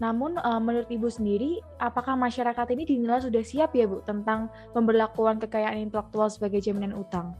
Namun 0.00 0.40
uh, 0.40 0.56
menurut 0.56 0.88
Ibu 0.88 1.12
sendiri, 1.12 1.60
apakah 1.76 2.16
masyarakat 2.16 2.64
ini 2.72 2.88
dinilai 2.88 3.20
sudah 3.20 3.44
siap 3.44 3.76
ya 3.76 3.84
Bu 3.84 4.00
tentang 4.00 4.48
pemberlakuan 4.72 5.36
kekayaan 5.36 5.76
intelektual 5.76 6.32
sebagai 6.32 6.64
jaminan 6.64 6.96
utang? 6.96 7.36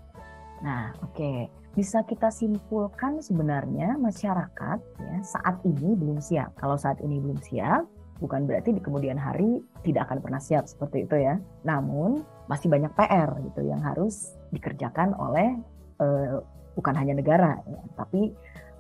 Nah, 0.60 0.92
oke. 1.00 1.16
Okay. 1.16 1.38
Bisa 1.70 2.02
kita 2.02 2.34
simpulkan 2.34 3.22
sebenarnya 3.22 3.94
masyarakat 3.96 4.78
ya 4.82 5.16
saat 5.22 5.62
ini 5.62 5.94
belum 5.96 6.18
siap. 6.18 6.52
Kalau 6.58 6.74
saat 6.74 6.98
ini 6.98 7.22
belum 7.22 7.38
siap, 7.40 7.86
bukan 8.20 8.44
berarti 8.44 8.76
di 8.76 8.80
kemudian 8.84 9.16
hari 9.16 9.64
tidak 9.82 10.08
akan 10.12 10.20
pernah 10.20 10.38
siap 10.38 10.68
seperti 10.68 11.08
itu 11.08 11.16
ya. 11.16 11.40
Namun 11.64 12.22
masih 12.46 12.68
banyak 12.68 12.92
PR 12.94 13.32
gitu 13.50 13.64
yang 13.66 13.80
harus 13.80 14.36
dikerjakan 14.52 15.16
oleh 15.16 15.56
uh, 15.98 16.44
bukan 16.76 16.94
hanya 16.94 17.18
negara, 17.18 17.58
ya, 17.66 17.80
tapi 17.98 18.30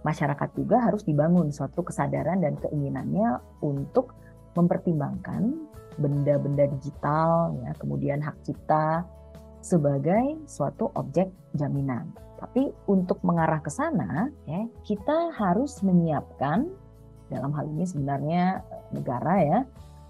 masyarakat 0.06 0.48
juga 0.56 0.80
harus 0.80 1.04
dibangun 1.04 1.52
suatu 1.52 1.84
kesadaran 1.84 2.40
dan 2.40 2.56
keinginannya 2.56 3.40
untuk 3.60 4.16
mempertimbangkan 4.54 5.68
benda-benda 6.00 6.70
digital, 6.78 7.52
ya, 7.60 7.74
kemudian 7.76 8.22
hak 8.24 8.36
cipta 8.46 9.04
sebagai 9.60 10.40
suatu 10.48 10.88
objek 10.96 11.28
jaminan. 11.58 12.08
Tapi 12.40 12.72
untuk 12.88 13.20
mengarah 13.20 13.60
ke 13.60 13.68
sana, 13.68 14.32
ya, 14.48 14.64
kita 14.88 15.36
harus 15.36 15.84
menyiapkan 15.84 16.72
dalam 17.28 17.52
hal 17.52 17.68
ini 17.68 17.84
sebenarnya 17.84 18.64
negara 18.90 19.34
ya, 19.42 19.60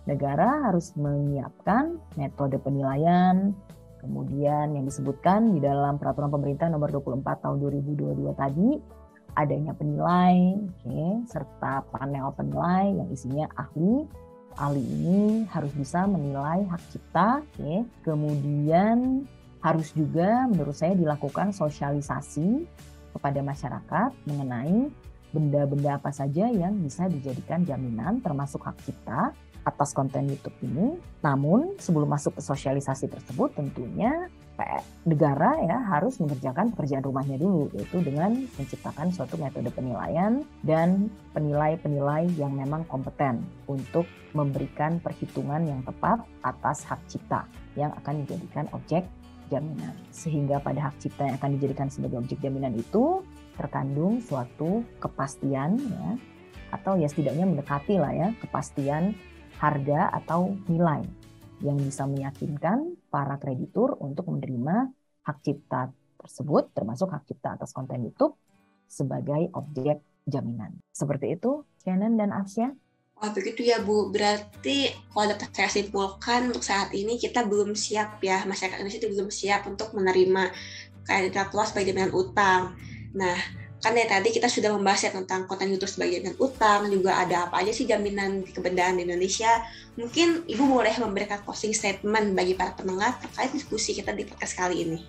negara 0.08 0.70
harus 0.70 0.92
menyiapkan 0.96 2.00
metode 2.16 2.56
penilaian, 2.60 3.52
kemudian 4.00 4.72
yang 4.72 4.84
disebutkan 4.88 5.52
di 5.52 5.60
dalam 5.60 6.00
peraturan 6.00 6.32
pemerintah 6.32 6.72
nomor 6.72 6.88
24 6.90 7.44
tahun 7.44 7.56
2022 7.60 8.32
tadi 8.34 8.68
adanya 9.38 9.72
penilai, 9.76 10.58
okay, 10.82 11.22
serta 11.30 11.86
panel 11.94 12.34
penilai 12.34 12.98
yang 12.98 13.08
isinya 13.12 13.46
ahli. 13.54 14.08
Ahli 14.58 14.82
ini 14.82 15.46
harus 15.46 15.70
bisa 15.78 16.10
menilai 16.10 16.66
hak 16.66 16.82
cipta, 16.90 17.38
okay. 17.54 17.86
kemudian 18.02 19.22
harus 19.62 19.94
juga 19.94 20.48
menurut 20.50 20.74
saya 20.74 20.98
dilakukan 20.98 21.54
sosialisasi 21.54 22.66
kepada 23.14 23.40
masyarakat 23.44 24.10
mengenai 24.26 24.90
benda-benda 25.30 25.98
apa 25.98 26.10
saja 26.10 26.50
yang 26.50 26.78
bisa 26.82 27.06
dijadikan 27.06 27.62
jaminan 27.62 28.18
termasuk 28.20 28.62
hak 28.66 28.78
cipta 28.82 29.34
atas 29.64 29.92
konten 29.92 30.28
YouTube 30.28 30.56
ini. 30.64 30.96
Namun 31.20 31.76
sebelum 31.76 32.08
masuk 32.08 32.38
ke 32.38 32.42
sosialisasi 32.42 33.12
tersebut 33.12 33.52
tentunya 33.56 34.28
negara 35.08 35.56
ya 35.64 35.80
harus 35.88 36.20
mengerjakan 36.20 36.76
pekerjaan 36.76 37.00
rumahnya 37.00 37.40
dulu 37.40 37.72
yaitu 37.72 38.04
dengan 38.04 38.44
menciptakan 38.60 39.08
suatu 39.08 39.40
metode 39.40 39.72
penilaian 39.72 40.44
dan 40.60 41.08
penilai-penilai 41.32 42.28
yang 42.36 42.52
memang 42.52 42.84
kompeten 42.84 43.40
untuk 43.64 44.04
memberikan 44.36 45.00
perhitungan 45.00 45.64
yang 45.64 45.80
tepat 45.80 46.20
atas 46.44 46.84
hak 46.84 47.00
cipta 47.08 47.48
yang 47.72 47.88
akan 48.04 48.20
dijadikan 48.24 48.68
objek 48.76 49.08
jaminan. 49.48 49.96
Sehingga 50.12 50.60
pada 50.60 50.92
hak 50.92 51.00
cipta 51.02 51.26
yang 51.26 51.36
akan 51.40 51.50
dijadikan 51.58 51.88
sebagai 51.88 52.20
objek 52.20 52.38
jaminan 52.44 52.76
itu 52.76 53.24
terkandung 53.60 54.24
suatu 54.24 54.80
kepastian 54.96 55.76
ya 55.76 56.16
atau 56.72 56.96
ya 56.96 57.06
setidaknya 57.10 57.44
mendekati 57.44 58.00
lah 58.00 58.14
ya 58.16 58.28
kepastian 58.40 59.12
harga 59.60 60.08
atau 60.16 60.56
nilai 60.70 61.04
yang 61.60 61.76
bisa 61.76 62.08
meyakinkan 62.08 62.96
para 63.12 63.36
kreditur 63.36 64.00
untuk 64.00 64.32
menerima 64.32 64.88
hak 65.28 65.38
cipta 65.44 65.92
tersebut 66.16 66.72
termasuk 66.72 67.12
hak 67.12 67.28
cipta 67.28 67.60
atas 67.60 67.76
konten 67.76 68.00
YouTube 68.00 68.32
sebagai 68.88 69.52
objek 69.52 70.00
jaminan. 70.26 70.80
Seperti 70.90 71.36
itu, 71.36 71.62
Shannon 71.84 72.16
dan 72.16 72.34
Arsya. 72.34 72.72
Wah 73.20 73.30
begitu 73.36 73.68
ya 73.68 73.84
Bu, 73.84 74.08
berarti 74.08 74.88
kalau 75.12 75.28
dapat 75.28 75.52
saya 75.52 75.68
simpulkan 75.68 76.48
untuk 76.48 76.64
saat 76.64 76.88
ini 76.96 77.20
kita 77.20 77.44
belum 77.44 77.76
siap 77.76 78.16
ya, 78.24 78.48
masyarakat 78.48 78.80
Indonesia 78.80 79.00
itu 79.04 79.12
belum 79.12 79.28
siap 79.28 79.68
untuk 79.68 79.92
menerima 79.92 80.48
kredit 81.04 81.52
loss 81.52 81.76
sebagai 81.76 81.92
jaminan 81.92 82.16
utang. 82.16 82.80
Nah, 83.16 83.36
kan 83.80 83.96
ya 83.96 84.04
tadi 84.04 84.28
kita 84.30 84.46
sudah 84.46 84.76
membahas 84.76 85.08
ya 85.08 85.10
tentang 85.10 85.48
konten 85.48 85.72
YouTube 85.72 85.88
sebagai 85.88 86.20
jaminan 86.20 86.36
utang, 86.38 86.80
juga 86.92 87.16
ada 87.16 87.48
apa 87.48 87.64
aja 87.64 87.72
sih 87.72 87.88
jaminan 87.88 88.44
kebendaan 88.44 89.00
di 89.00 89.08
Indonesia. 89.08 89.64
Mungkin 89.96 90.46
Ibu 90.46 90.64
boleh 90.68 90.94
memberikan 91.00 91.40
closing 91.42 91.72
statement 91.72 92.36
bagi 92.36 92.54
para 92.54 92.76
pendengar 92.76 93.16
terkait 93.18 93.50
diskusi 93.56 93.96
kita 93.96 94.12
di 94.12 94.28
podcast 94.28 94.54
kali 94.54 94.84
ini. 94.84 95.00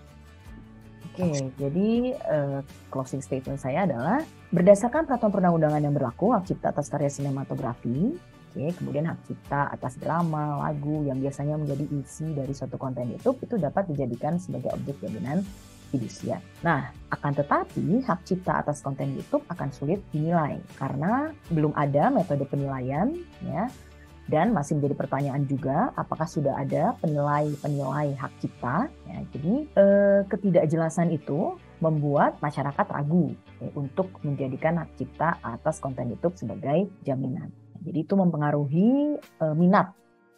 Oke, 1.12 1.52
jadi 1.60 2.16
uh, 2.24 2.60
closing 2.88 3.20
statement 3.20 3.60
saya 3.60 3.84
adalah 3.84 4.24
Berdasarkan 4.52 5.08
peraturan 5.08 5.32
perundang-undangan 5.32 5.80
yang 5.80 5.96
berlaku, 5.96 6.36
hak 6.36 6.44
cipta 6.44 6.76
atas 6.76 6.92
karya 6.92 7.08
sinematografi, 7.08 8.20
oke, 8.20 8.64
kemudian 8.76 9.08
hak 9.08 9.24
cipta 9.24 9.72
atas 9.72 9.96
drama, 9.96 10.60
lagu 10.68 11.08
yang 11.08 11.24
biasanya 11.24 11.56
menjadi 11.56 11.88
isi 11.88 12.36
dari 12.36 12.52
suatu 12.52 12.76
konten 12.76 13.16
YouTube 13.16 13.40
itu 13.40 13.56
dapat 13.56 13.88
dijadikan 13.88 14.36
sebagai 14.44 14.76
objek 14.76 15.00
jaminan 15.00 15.40
fidusia. 15.92 16.40
Nah, 16.64 16.90
akan 17.12 17.32
tetapi 17.36 18.02
hak 18.08 18.24
cipta 18.24 18.64
atas 18.64 18.80
konten 18.80 19.12
YouTube 19.12 19.44
akan 19.52 19.70
sulit 19.76 20.00
dinilai 20.16 20.58
karena 20.80 21.36
belum 21.52 21.76
ada 21.76 22.08
metode 22.08 22.48
penilaian 22.48 23.12
ya 23.44 23.68
dan 24.32 24.56
masih 24.56 24.80
menjadi 24.80 24.96
pertanyaan 24.96 25.44
juga 25.44 25.92
apakah 26.00 26.24
sudah 26.24 26.56
ada 26.56 26.96
penilai-penilai 27.04 28.16
hak 28.16 28.34
cipta 28.40 28.88
ya. 29.12 29.18
Jadi 29.36 29.54
eh, 29.76 30.20
ketidakjelasan 30.32 31.12
itu 31.12 31.60
membuat 31.82 32.38
masyarakat 32.40 32.88
ragu 32.94 33.34
ya, 33.60 33.70
untuk 33.76 34.14
menjadikan 34.24 34.80
hak 34.80 34.96
cipta 34.96 35.42
atas 35.44 35.84
konten 35.84 36.14
YouTube 36.14 36.38
sebagai 36.40 36.88
jaminan. 37.04 37.52
Jadi 37.82 38.06
itu 38.06 38.14
mempengaruhi 38.14 39.18
e, 39.18 39.46
minat 39.58 39.90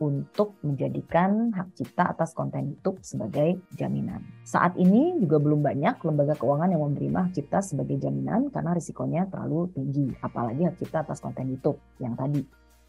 untuk 0.01 0.57
menjadikan 0.65 1.53
hak 1.53 1.77
cipta 1.77 2.11
atas 2.11 2.33
konten 2.33 2.73
YouTube 2.73 2.99
sebagai 3.05 3.61
jaminan. 3.77 4.25
Saat 4.43 4.75
ini 4.81 5.15
juga 5.21 5.37
belum 5.37 5.61
banyak 5.61 6.01
lembaga 6.01 6.33
keuangan 6.37 6.73
yang 6.73 6.81
menerima 6.81 7.29
hak 7.29 7.33
cipta 7.37 7.59
sebagai 7.61 8.01
jaminan 8.01 8.49
karena 8.49 8.73
risikonya 8.73 9.29
terlalu 9.29 9.69
tinggi, 9.77 10.09
apalagi 10.19 10.65
hak 10.65 10.75
cipta 10.81 11.05
atas 11.05 11.21
konten 11.21 11.53
YouTube 11.53 11.77
yang 12.01 12.17
tadi. 12.17 12.41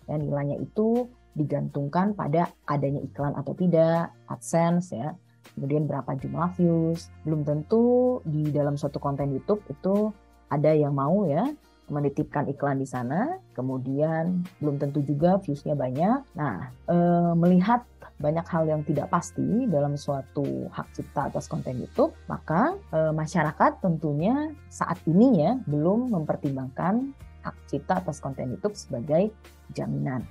Dan 0.05 0.25
nilainya 0.25 0.61
itu 0.61 1.09
digantungkan 1.35 2.15
pada 2.15 2.53
adanya 2.65 3.03
iklan 3.03 3.35
atau 3.35 3.53
tidak, 3.59 4.15
AdSense 4.31 4.95
ya, 4.95 5.13
kemudian 5.53 5.85
berapa 5.85 6.17
jumlah 6.17 6.57
views. 6.57 7.13
Belum 7.27 7.45
tentu 7.45 8.21
di 8.25 8.49
dalam 8.49 8.81
suatu 8.81 8.97
konten 9.03 9.35
YouTube 9.35 9.61
itu 9.69 10.15
ada 10.49 10.71
yang 10.71 10.95
mau 10.95 11.27
ya 11.27 11.51
menitipkan 11.89 12.49
iklan 12.49 12.81
di 12.81 12.89
sana, 12.89 13.37
kemudian 13.53 14.41
belum 14.61 14.81
tentu 14.81 15.05
juga 15.05 15.37
viewsnya 15.41 15.77
banyak. 15.77 16.25
Nah, 16.33 16.73
e, 16.89 16.97
melihat 17.37 17.85
banyak 18.17 18.47
hal 18.49 18.65
yang 18.65 18.81
tidak 18.87 19.13
pasti 19.13 19.69
dalam 19.69 19.99
suatu 19.99 20.71
hak 20.73 20.89
cipta 20.97 21.29
atas 21.29 21.45
konten 21.45 21.77
YouTube, 21.77 22.17
maka 22.25 22.73
e, 22.89 23.13
masyarakat 23.13 23.85
tentunya 23.85 24.55
saat 24.73 24.97
ini 25.05 25.45
ya 25.45 25.53
belum 25.69 26.09
mempertimbangkan 26.15 27.13
hak 27.45 27.57
cipta 27.69 28.01
atas 28.01 28.25
konten 28.25 28.57
YouTube 28.57 28.77
sebagai 28.79 29.29
jaminan. 29.77 30.25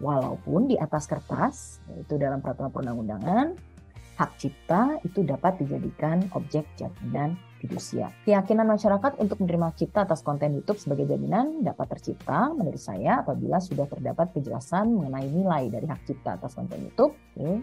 Walaupun 0.00 0.70
di 0.70 0.80
atas 0.80 1.04
kertas, 1.10 1.82
yaitu 1.92 2.16
dalam 2.16 2.40
peraturan 2.40 2.72
perundang-undangan, 2.72 3.58
hak 4.16 4.32
cipta 4.38 4.96
itu 5.02 5.26
dapat 5.26 5.60
dijadikan 5.60 6.24
objek 6.32 6.64
jaminan 6.78 7.36
fidusia. 7.60 8.08
Keyakinan 8.24 8.64
masyarakat 8.64 9.20
untuk 9.20 9.44
menerima 9.44 9.76
cipta 9.76 10.08
atas 10.08 10.24
konten 10.24 10.56
YouTube 10.56 10.80
sebagai 10.80 11.04
jaminan 11.04 11.60
dapat 11.60 11.92
tercipta 11.92 12.48
menurut 12.56 12.80
saya 12.80 13.20
apabila 13.20 13.60
sudah 13.60 13.84
terdapat 13.84 14.32
kejelasan 14.32 14.96
mengenai 14.96 15.28
nilai 15.28 15.68
dari 15.68 15.84
hak 15.84 16.00
cipta 16.08 16.40
atas 16.40 16.56
konten 16.56 16.80
YouTube. 16.80 17.12
Oke. 17.36 17.60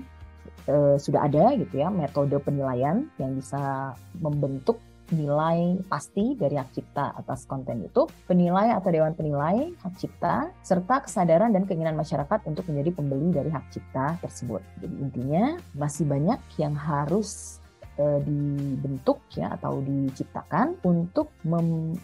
E, 0.70 0.76
sudah 0.96 1.28
ada 1.28 1.52
gitu 1.58 1.82
ya 1.82 1.92
metode 1.92 2.38
penilaian 2.40 3.10
yang 3.20 3.36
bisa 3.36 3.92
membentuk 4.22 4.80
nilai 5.12 5.80
pasti 5.88 6.36
dari 6.36 6.60
hak 6.60 6.76
cipta 6.76 7.16
atas 7.16 7.48
konten 7.48 7.80
itu, 7.88 8.08
penilai 8.28 8.76
atau 8.76 8.92
dewan 8.92 9.16
penilai 9.16 9.72
hak 9.80 9.96
cipta, 9.96 10.52
serta 10.64 11.08
kesadaran 11.08 11.56
dan 11.56 11.64
keinginan 11.64 11.96
masyarakat 11.96 12.44
untuk 12.44 12.68
menjadi 12.68 12.92
pembeli 12.92 13.32
dari 13.32 13.48
hak 13.48 13.72
cipta 13.72 14.20
tersebut. 14.20 14.60
Jadi 14.84 14.96
intinya 15.00 15.56
masih 15.80 16.04
banyak 16.04 16.40
yang 16.60 16.76
harus 16.76 17.60
e, 17.98 18.06
dibentuk 18.24 19.20
ya 19.34 19.58
atau 19.58 19.82
diciptakan 19.82 20.80
untuk 20.86 21.34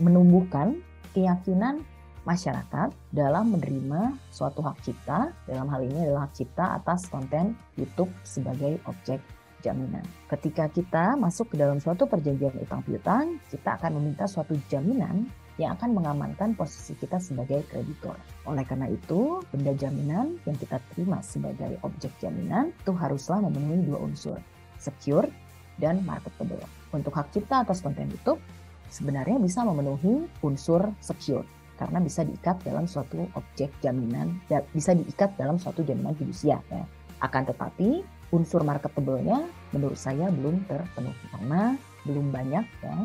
menumbuhkan 0.01 0.82
keyakinan 1.13 1.86
masyarakat 2.23 2.89
dalam 3.12 3.53
menerima 3.53 4.15
suatu 4.32 4.63
hak 4.63 4.79
cipta, 4.84 5.32
dalam 5.45 5.67
hal 5.69 5.84
ini 5.84 6.08
adalah 6.10 6.27
hak 6.27 6.34
cipta 6.36 6.65
atas 6.82 7.08
konten 7.12 7.53
YouTube 7.77 8.12
sebagai 8.23 8.79
objek 8.88 9.19
jaminan. 9.63 10.03
Ketika 10.27 10.67
kita 10.67 11.15
masuk 11.15 11.51
ke 11.51 11.56
dalam 11.56 11.79
suatu 11.79 12.03
perjanjian 12.03 12.56
utang 12.60 12.84
piutang, 12.84 13.39
kita 13.47 13.79
akan 13.79 13.99
meminta 13.99 14.27
suatu 14.27 14.56
jaminan 14.67 15.27
yang 15.62 15.77
akan 15.77 15.93
mengamankan 15.93 16.58
posisi 16.58 16.97
kita 16.97 17.21
sebagai 17.21 17.62
kreditor. 17.69 18.17
Oleh 18.49 18.65
karena 18.65 18.89
itu, 18.89 19.39
benda 19.53 19.71
jaminan 19.77 20.36
yang 20.49 20.58
kita 20.58 20.82
terima 20.91 21.21
sebagai 21.21 21.77
objek 21.86 22.10
jaminan 22.17 22.73
itu 22.73 22.91
haruslah 22.91 23.39
memenuhi 23.39 23.86
dua 23.86 23.99
unsur, 24.01 24.38
secure 24.82 25.29
dan 25.77 26.01
marketable. 26.05 26.62
Untuk 26.93 27.13
hak 27.13 27.33
cipta 27.33 27.65
atas 27.65 27.81
konten 27.81 28.09
YouTube, 28.09 28.41
sebenarnya 28.89 29.41
bisa 29.41 29.65
memenuhi 29.65 30.29
unsur 30.45 30.93
secure 31.01 31.45
karena 31.77 31.97
bisa 31.97 32.21
diikat 32.21 32.62
dalam 32.62 32.86
suatu 32.86 33.25
objek 33.33 33.73
jaminan, 33.81 34.38
bisa 34.71 34.93
diikat 34.93 35.33
dalam 35.36 35.57
suatu 35.57 35.81
jaminan 35.81 36.13
fidusia. 36.13 36.62
Ya. 36.69 36.86
Akan 37.19 37.49
tetapi, 37.49 38.05
unsur 38.30 38.61
marketable-nya 38.61 39.45
menurut 39.74 39.97
saya 39.97 40.30
belum 40.30 40.65
terpenuhi 40.69 41.26
karena 41.34 41.78
belum 42.03 42.30
banyak 42.30 42.65
ya 42.84 42.97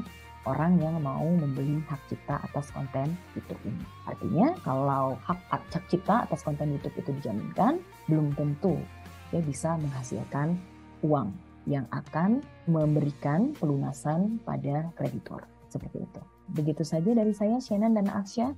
orang 0.49 0.81
yang 0.81 0.97
mau 1.05 1.29
membeli 1.29 1.85
hak 1.85 2.01
cipta 2.09 2.41
atas 2.41 2.73
konten 2.73 3.12
YouTube 3.37 3.61
ini. 3.69 3.85
Artinya 4.09 4.57
kalau 4.64 5.21
hak, 5.21 5.39
hak 5.53 5.85
cipta 5.93 6.25
atas 6.25 6.41
konten 6.41 6.73
YouTube 6.73 6.97
itu 6.97 7.11
dijaminkan, 7.21 7.85
belum 8.09 8.33
tentu 8.33 8.81
dia 9.29 9.45
bisa 9.45 9.77
menghasilkan 9.77 10.57
uang 11.05 11.29
yang 11.69 11.85
akan 11.93 12.41
memberikan 12.64 13.53
pelunasan 13.61 14.41
pada 14.43 14.89
kreditor. 14.97 15.45
Seperti 15.69 16.01
itu. 16.01 16.21
Begitu 16.49 16.83
saja 16.83 17.12
dari 17.12 17.37
saya, 17.37 17.61
Shannon 17.61 17.93
dan 17.93 18.09
Aksya. 18.09 18.57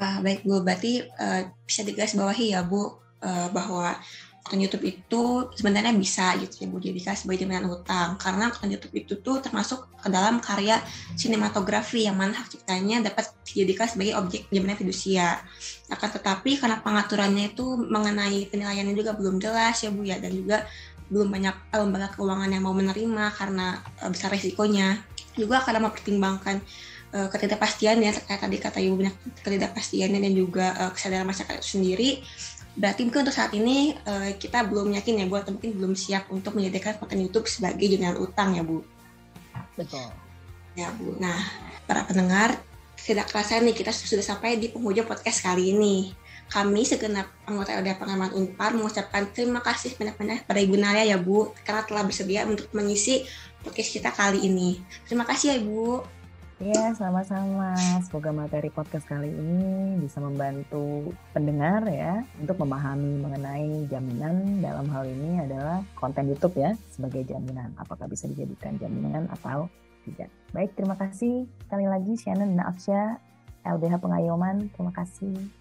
Wah, 0.00 0.16
baik 0.24 0.48
Bu. 0.48 0.64
Berarti 0.64 1.04
uh, 1.04 1.52
bisa 1.68 1.84
digarisbawahi 1.84 2.56
ya 2.56 2.64
Bu, 2.64 2.96
uh, 3.20 3.48
bahwa 3.52 4.00
konten 4.48 4.64
YouTube 4.64 4.88
itu 4.88 5.52
sebenarnya 5.60 5.92
bisa 5.92 6.32
gitu 6.40 6.64
ya 6.64 6.66
Bu 6.72 6.80
jadikan 6.80 7.12
sebagai 7.12 7.44
jaminan 7.44 7.68
utang 7.68 8.16
karena 8.16 8.48
konten 8.48 8.72
YouTube 8.72 8.96
itu 8.96 9.12
tuh 9.20 9.44
termasuk 9.44 9.92
ke 10.00 10.08
dalam 10.08 10.40
karya 10.40 10.80
sinematografi 11.20 12.08
yang 12.08 12.16
mana 12.16 12.32
hak 12.32 12.56
ciptanya 12.56 13.04
dapat 13.04 13.28
dijadikan 13.44 13.84
sebagai 13.84 14.16
objek 14.16 14.48
jaminan 14.48 14.80
fidusia. 14.80 15.44
Akan 15.92 16.08
tetapi 16.08 16.56
karena 16.56 16.80
pengaturannya 16.80 17.52
itu 17.52 17.76
mengenai 17.76 18.48
penilaiannya 18.48 18.96
juga 18.96 19.12
belum 19.12 19.36
jelas 19.36 19.84
ya 19.84 19.92
Bu 19.92 20.00
ya 20.00 20.16
dan 20.16 20.32
juga 20.32 20.64
belum 21.08 21.28
banyak 21.32 21.56
eh, 21.72 21.80
lembaga 21.80 22.08
keuangan 22.14 22.48
yang 22.52 22.62
mau 22.64 22.76
menerima 22.76 23.24
karena 23.34 23.80
uh, 24.04 24.10
besar 24.12 24.32
resikonya. 24.32 25.00
Juga 25.38 25.62
akan 25.62 25.88
mempertimbangkan 25.88 26.56
uh, 27.14 27.28
ketidakpastian 27.30 28.02
ya 28.02 28.10
terkait 28.12 28.40
tadi 28.42 28.56
kata 28.58 28.78
Ibu 28.82 28.94
banyak 28.98 29.16
ketidakpastiannya 29.44 30.20
dan 30.20 30.32
juga 30.34 30.66
uh, 30.76 30.90
kesadaran 30.92 31.26
masyarakat 31.28 31.62
itu 31.62 31.68
sendiri 31.78 32.10
berarti 32.78 33.02
mungkin 33.02 33.26
untuk 33.26 33.34
saat 33.34 33.50
ini 33.58 33.98
uh, 34.06 34.30
kita 34.38 34.62
belum 34.70 34.94
yakin 34.94 35.18
ya 35.18 35.26
Bu 35.26 35.34
atau 35.34 35.50
mungkin 35.50 35.74
belum 35.74 35.92
siap 35.98 36.30
untuk 36.30 36.54
menjadikan 36.54 36.94
konten 37.02 37.18
YouTube 37.18 37.50
sebagai 37.50 37.90
jaminan 37.90 38.14
utang 38.22 38.54
ya 38.54 38.62
Bu. 38.62 38.86
Betul. 39.74 40.06
Ya 40.78 40.94
Bu. 40.94 41.18
Nah, 41.18 41.42
para 41.90 42.06
pendengar 42.06 42.54
tidak 43.02 43.26
kerasa 43.34 43.58
nih 43.58 43.74
kita 43.74 43.90
sudah 43.90 44.22
sampai 44.22 44.62
di 44.62 44.70
penghujung 44.70 45.10
podcast 45.10 45.42
kali 45.42 45.74
ini. 45.74 46.14
Kami 46.48 46.80
segenap 46.84 47.28
anggota 47.44 47.76
LDA 47.76 48.00
Pengamat 48.00 48.32
Unpar 48.32 48.72
mengucapkan 48.72 49.28
terima 49.36 49.60
kasih 49.60 49.92
banyak-banyak 50.00 50.48
pada 50.48 50.60
Ibu 50.64 50.74
Nalia 50.80 51.04
ya 51.04 51.18
Bu 51.20 51.52
karena 51.60 51.84
telah 51.84 52.02
bersedia 52.08 52.48
untuk 52.48 52.72
mengisi 52.72 53.28
podcast 53.60 53.90
kita 53.92 54.10
kali 54.16 54.48
ini. 54.48 54.80
Terima 55.04 55.28
kasih 55.28 55.52
ya 55.52 55.56
Ibu. 55.60 56.16
Ya, 56.58 56.90
sama-sama. 56.98 57.70
Semoga 58.02 58.34
materi 58.34 58.66
podcast 58.66 59.06
kali 59.06 59.30
ini 59.30 59.94
bisa 60.02 60.18
membantu 60.18 61.14
pendengar 61.30 61.86
ya 61.86 62.26
untuk 62.34 62.58
memahami 62.58 63.22
mengenai 63.22 63.86
jaminan 63.86 64.58
dalam 64.58 64.90
hal 64.90 65.06
ini 65.06 65.38
adalah 65.38 65.86
konten 65.94 66.26
YouTube 66.26 66.58
ya 66.58 66.74
sebagai 66.90 67.22
jaminan. 67.30 67.70
Apakah 67.78 68.10
bisa 68.10 68.26
dijadikan 68.26 68.74
jaminan 68.74 69.30
atau 69.38 69.70
tidak. 70.02 70.34
Baik, 70.50 70.74
terima 70.74 70.98
kasih 70.98 71.46
sekali 71.62 71.86
lagi 71.86 72.18
Shannon 72.18 72.58
dan 72.58 72.66
Afsya 72.66 73.22
LBH 73.62 74.02
Pengayoman. 74.02 74.72
Terima 74.74 74.90
kasih. 74.90 75.57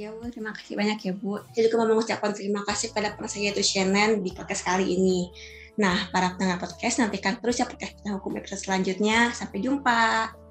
Ya 0.00 0.08
Bu, 0.08 0.24
terima 0.32 0.56
kasih 0.56 0.74
banyak 0.74 0.98
ya 1.04 1.12
Bu. 1.12 1.38
Saya 1.52 1.68
juga 1.68 1.84
mau 1.84 1.96
mengucapkan 1.96 2.32
terima 2.32 2.64
kasih 2.64 2.96
pada 2.96 3.12
penasihat 3.12 3.52
itu 3.52 3.62
Shannon 3.62 4.24
di 4.24 4.32
podcast 4.32 4.64
kali 4.64 4.96
ini. 4.96 5.28
Nah, 5.76 6.08
para 6.12 6.36
pendengar 6.36 6.60
podcast, 6.60 7.00
nantikan 7.00 7.40
terus 7.40 7.60
ya 7.60 7.68
podcast 7.68 7.96
hukum 8.04 8.36
episode 8.40 8.60
selanjutnya. 8.60 9.32
Sampai 9.32 9.60
jumpa. 9.60 10.41